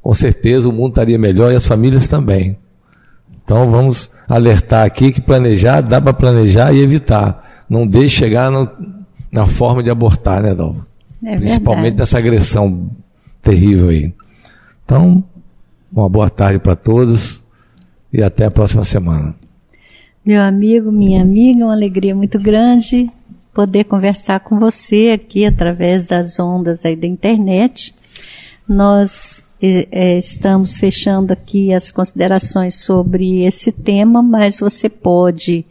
Com 0.00 0.14
certeza 0.14 0.68
o 0.68 0.72
mundo 0.72 0.90
estaria 0.90 1.18
melhor 1.18 1.52
e 1.52 1.56
as 1.56 1.66
famílias 1.66 2.06
também. 2.06 2.56
Então 3.42 3.68
vamos 3.68 4.12
alertar 4.28 4.86
aqui 4.86 5.10
que 5.10 5.20
planejar, 5.20 5.80
dá 5.80 6.00
para 6.00 6.12
planejar 6.12 6.72
e 6.72 6.80
evitar. 6.80 7.64
Não 7.68 7.84
deixe 7.84 8.16
chegar 8.16 8.48
no, 8.48 8.70
na 9.32 9.48
forma 9.48 9.82
de 9.82 9.90
abortar, 9.90 10.40
né, 10.40 10.54
Dalva? 10.54 10.86
É 11.24 11.36
Principalmente 11.36 11.98
nessa 11.98 12.16
agressão 12.16 12.90
terrível 13.42 13.88
aí. 13.88 14.14
Então, 14.84 15.24
uma 15.92 16.08
boa 16.08 16.30
tarde 16.30 16.60
para 16.60 16.76
todos 16.76 17.42
e 18.12 18.22
até 18.22 18.44
a 18.44 18.50
próxima 18.52 18.84
semana. 18.84 19.34
Meu 20.24 20.42
amigo, 20.42 20.92
minha 20.92 21.22
amiga, 21.22 21.64
uma 21.64 21.72
alegria 21.72 22.14
muito 22.14 22.38
grande 22.38 23.10
poder 23.54 23.84
conversar 23.84 24.40
com 24.40 24.58
você 24.58 25.12
aqui 25.14 25.46
através 25.46 26.04
das 26.04 26.38
ondas 26.38 26.84
aí 26.84 26.94
da 26.94 27.06
internet. 27.06 27.94
Nós 28.68 29.42
é, 29.62 30.18
estamos 30.18 30.76
fechando 30.76 31.32
aqui 31.32 31.72
as 31.72 31.90
considerações 31.90 32.74
sobre 32.74 33.44
esse 33.44 33.72
tema, 33.72 34.22
mas 34.22 34.60
você 34.60 34.90
pode 34.90 35.64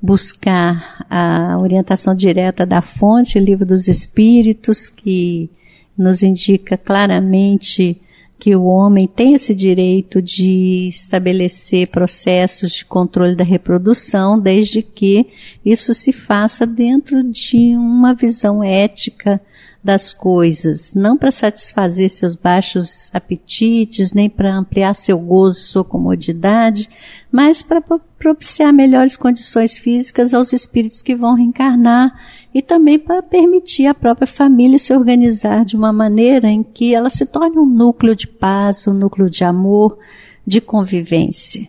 buscar 0.00 1.04
a 1.10 1.58
orientação 1.60 2.14
direta 2.14 2.64
da 2.64 2.80
fonte, 2.80 3.40
Livro 3.40 3.66
dos 3.66 3.88
Espíritos, 3.88 4.88
que 4.88 5.50
nos 5.98 6.22
indica 6.22 6.76
claramente 6.78 8.00
que 8.38 8.54
o 8.54 8.64
homem 8.64 9.06
tem 9.06 9.34
esse 9.34 9.54
direito 9.54 10.20
de 10.20 10.88
estabelecer 10.88 11.88
processos 11.88 12.72
de 12.72 12.84
controle 12.84 13.34
da 13.34 13.44
reprodução, 13.44 14.38
desde 14.38 14.82
que 14.82 15.26
isso 15.64 15.94
se 15.94 16.12
faça 16.12 16.66
dentro 16.66 17.22
de 17.22 17.74
uma 17.76 18.14
visão 18.14 18.62
ética 18.62 19.40
das 19.82 20.12
coisas, 20.12 20.94
não 20.94 21.16
para 21.16 21.30
satisfazer 21.30 22.10
seus 22.10 22.34
baixos 22.34 23.08
apetites, 23.14 24.12
nem 24.12 24.28
para 24.28 24.52
ampliar 24.52 24.92
seu 24.94 25.16
gozo, 25.16 25.60
sua 25.60 25.84
comodidade, 25.84 26.90
mas 27.30 27.62
para 27.62 27.80
propiciar 28.18 28.72
melhores 28.72 29.16
condições 29.16 29.78
físicas 29.78 30.34
aos 30.34 30.52
espíritos 30.52 31.02
que 31.02 31.14
vão 31.14 31.34
reencarnar 31.34 32.12
e 32.56 32.62
também 32.62 32.98
para 32.98 33.22
permitir 33.22 33.86
à 33.86 33.92
própria 33.92 34.26
família 34.26 34.78
se 34.78 34.90
organizar 34.90 35.62
de 35.62 35.76
uma 35.76 35.92
maneira 35.92 36.48
em 36.48 36.62
que 36.62 36.94
ela 36.94 37.10
se 37.10 37.26
torne 37.26 37.58
um 37.58 37.66
núcleo 37.66 38.16
de 38.16 38.26
paz, 38.26 38.88
um 38.88 38.94
núcleo 38.94 39.28
de 39.28 39.44
amor, 39.44 39.98
de 40.46 40.58
convivência. 40.58 41.68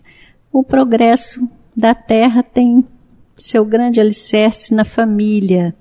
O 0.50 0.64
progresso 0.64 1.46
da 1.76 1.94
Terra 1.94 2.42
tem 2.42 2.88
seu 3.36 3.66
grande 3.66 4.00
alicerce 4.00 4.74
na 4.74 4.86
família 4.86 5.76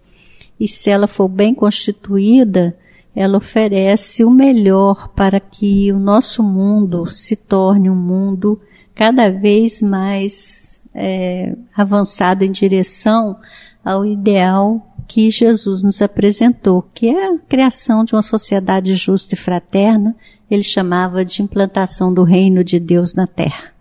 e 0.58 0.66
se 0.66 0.90
ela 0.90 1.06
for 1.06 1.28
bem 1.28 1.54
constituída, 1.54 2.76
ela 3.14 3.38
oferece 3.38 4.24
o 4.24 4.30
melhor 4.30 5.10
para 5.10 5.38
que 5.38 5.92
o 5.92 6.00
nosso 6.00 6.42
mundo 6.42 7.08
se 7.12 7.36
torne 7.36 7.88
um 7.88 7.94
mundo 7.94 8.60
cada 8.92 9.30
vez 9.30 9.80
mais 9.80 10.82
é, 10.92 11.54
avançado 11.76 12.42
em 12.42 12.50
direção 12.50 13.36
ao 13.84 14.04
ideal 14.04 14.85
que 15.06 15.30
Jesus 15.30 15.82
nos 15.82 16.02
apresentou, 16.02 16.82
que 16.94 17.08
é 17.08 17.26
a 17.28 17.38
criação 17.48 18.04
de 18.04 18.14
uma 18.14 18.22
sociedade 18.22 18.94
justa 18.94 19.34
e 19.34 19.38
fraterna, 19.38 20.14
ele 20.50 20.62
chamava 20.62 21.24
de 21.24 21.42
implantação 21.42 22.12
do 22.12 22.22
reino 22.22 22.62
de 22.62 22.78
Deus 22.78 23.14
na 23.14 23.26
terra. 23.26 23.76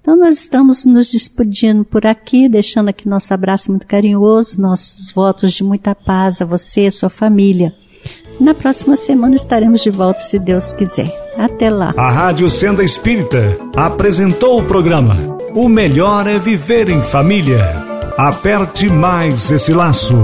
Então 0.00 0.16
nós 0.16 0.38
estamos 0.38 0.84
nos 0.84 1.12
despedindo 1.12 1.84
por 1.84 2.06
aqui, 2.06 2.48
deixando 2.48 2.88
aqui 2.88 3.08
nosso 3.08 3.34
abraço 3.34 3.70
muito 3.70 3.86
carinhoso, 3.86 4.60
nossos 4.60 5.12
votos 5.12 5.52
de 5.52 5.62
muita 5.62 5.94
paz 5.94 6.40
a 6.40 6.44
você 6.44 6.86
e 6.86 6.90
sua 6.90 7.10
família. 7.10 7.74
Na 8.40 8.54
próxima 8.54 8.96
semana 8.96 9.34
estaremos 9.34 9.82
de 9.82 9.90
volta, 9.90 10.20
se 10.20 10.38
Deus 10.38 10.72
quiser. 10.72 11.12
Até 11.36 11.68
lá. 11.68 11.92
A 11.96 12.10
Rádio 12.10 12.48
Senda 12.48 12.84
Espírita 12.84 13.58
apresentou 13.76 14.60
o 14.60 14.64
programa 14.64 15.16
O 15.54 15.68
Melhor 15.68 16.26
é 16.26 16.38
Viver 16.38 16.88
em 16.88 17.02
Família. 17.02 17.84
Aperte 18.16 18.88
mais 18.88 19.50
esse 19.50 19.72
laço. 19.72 20.16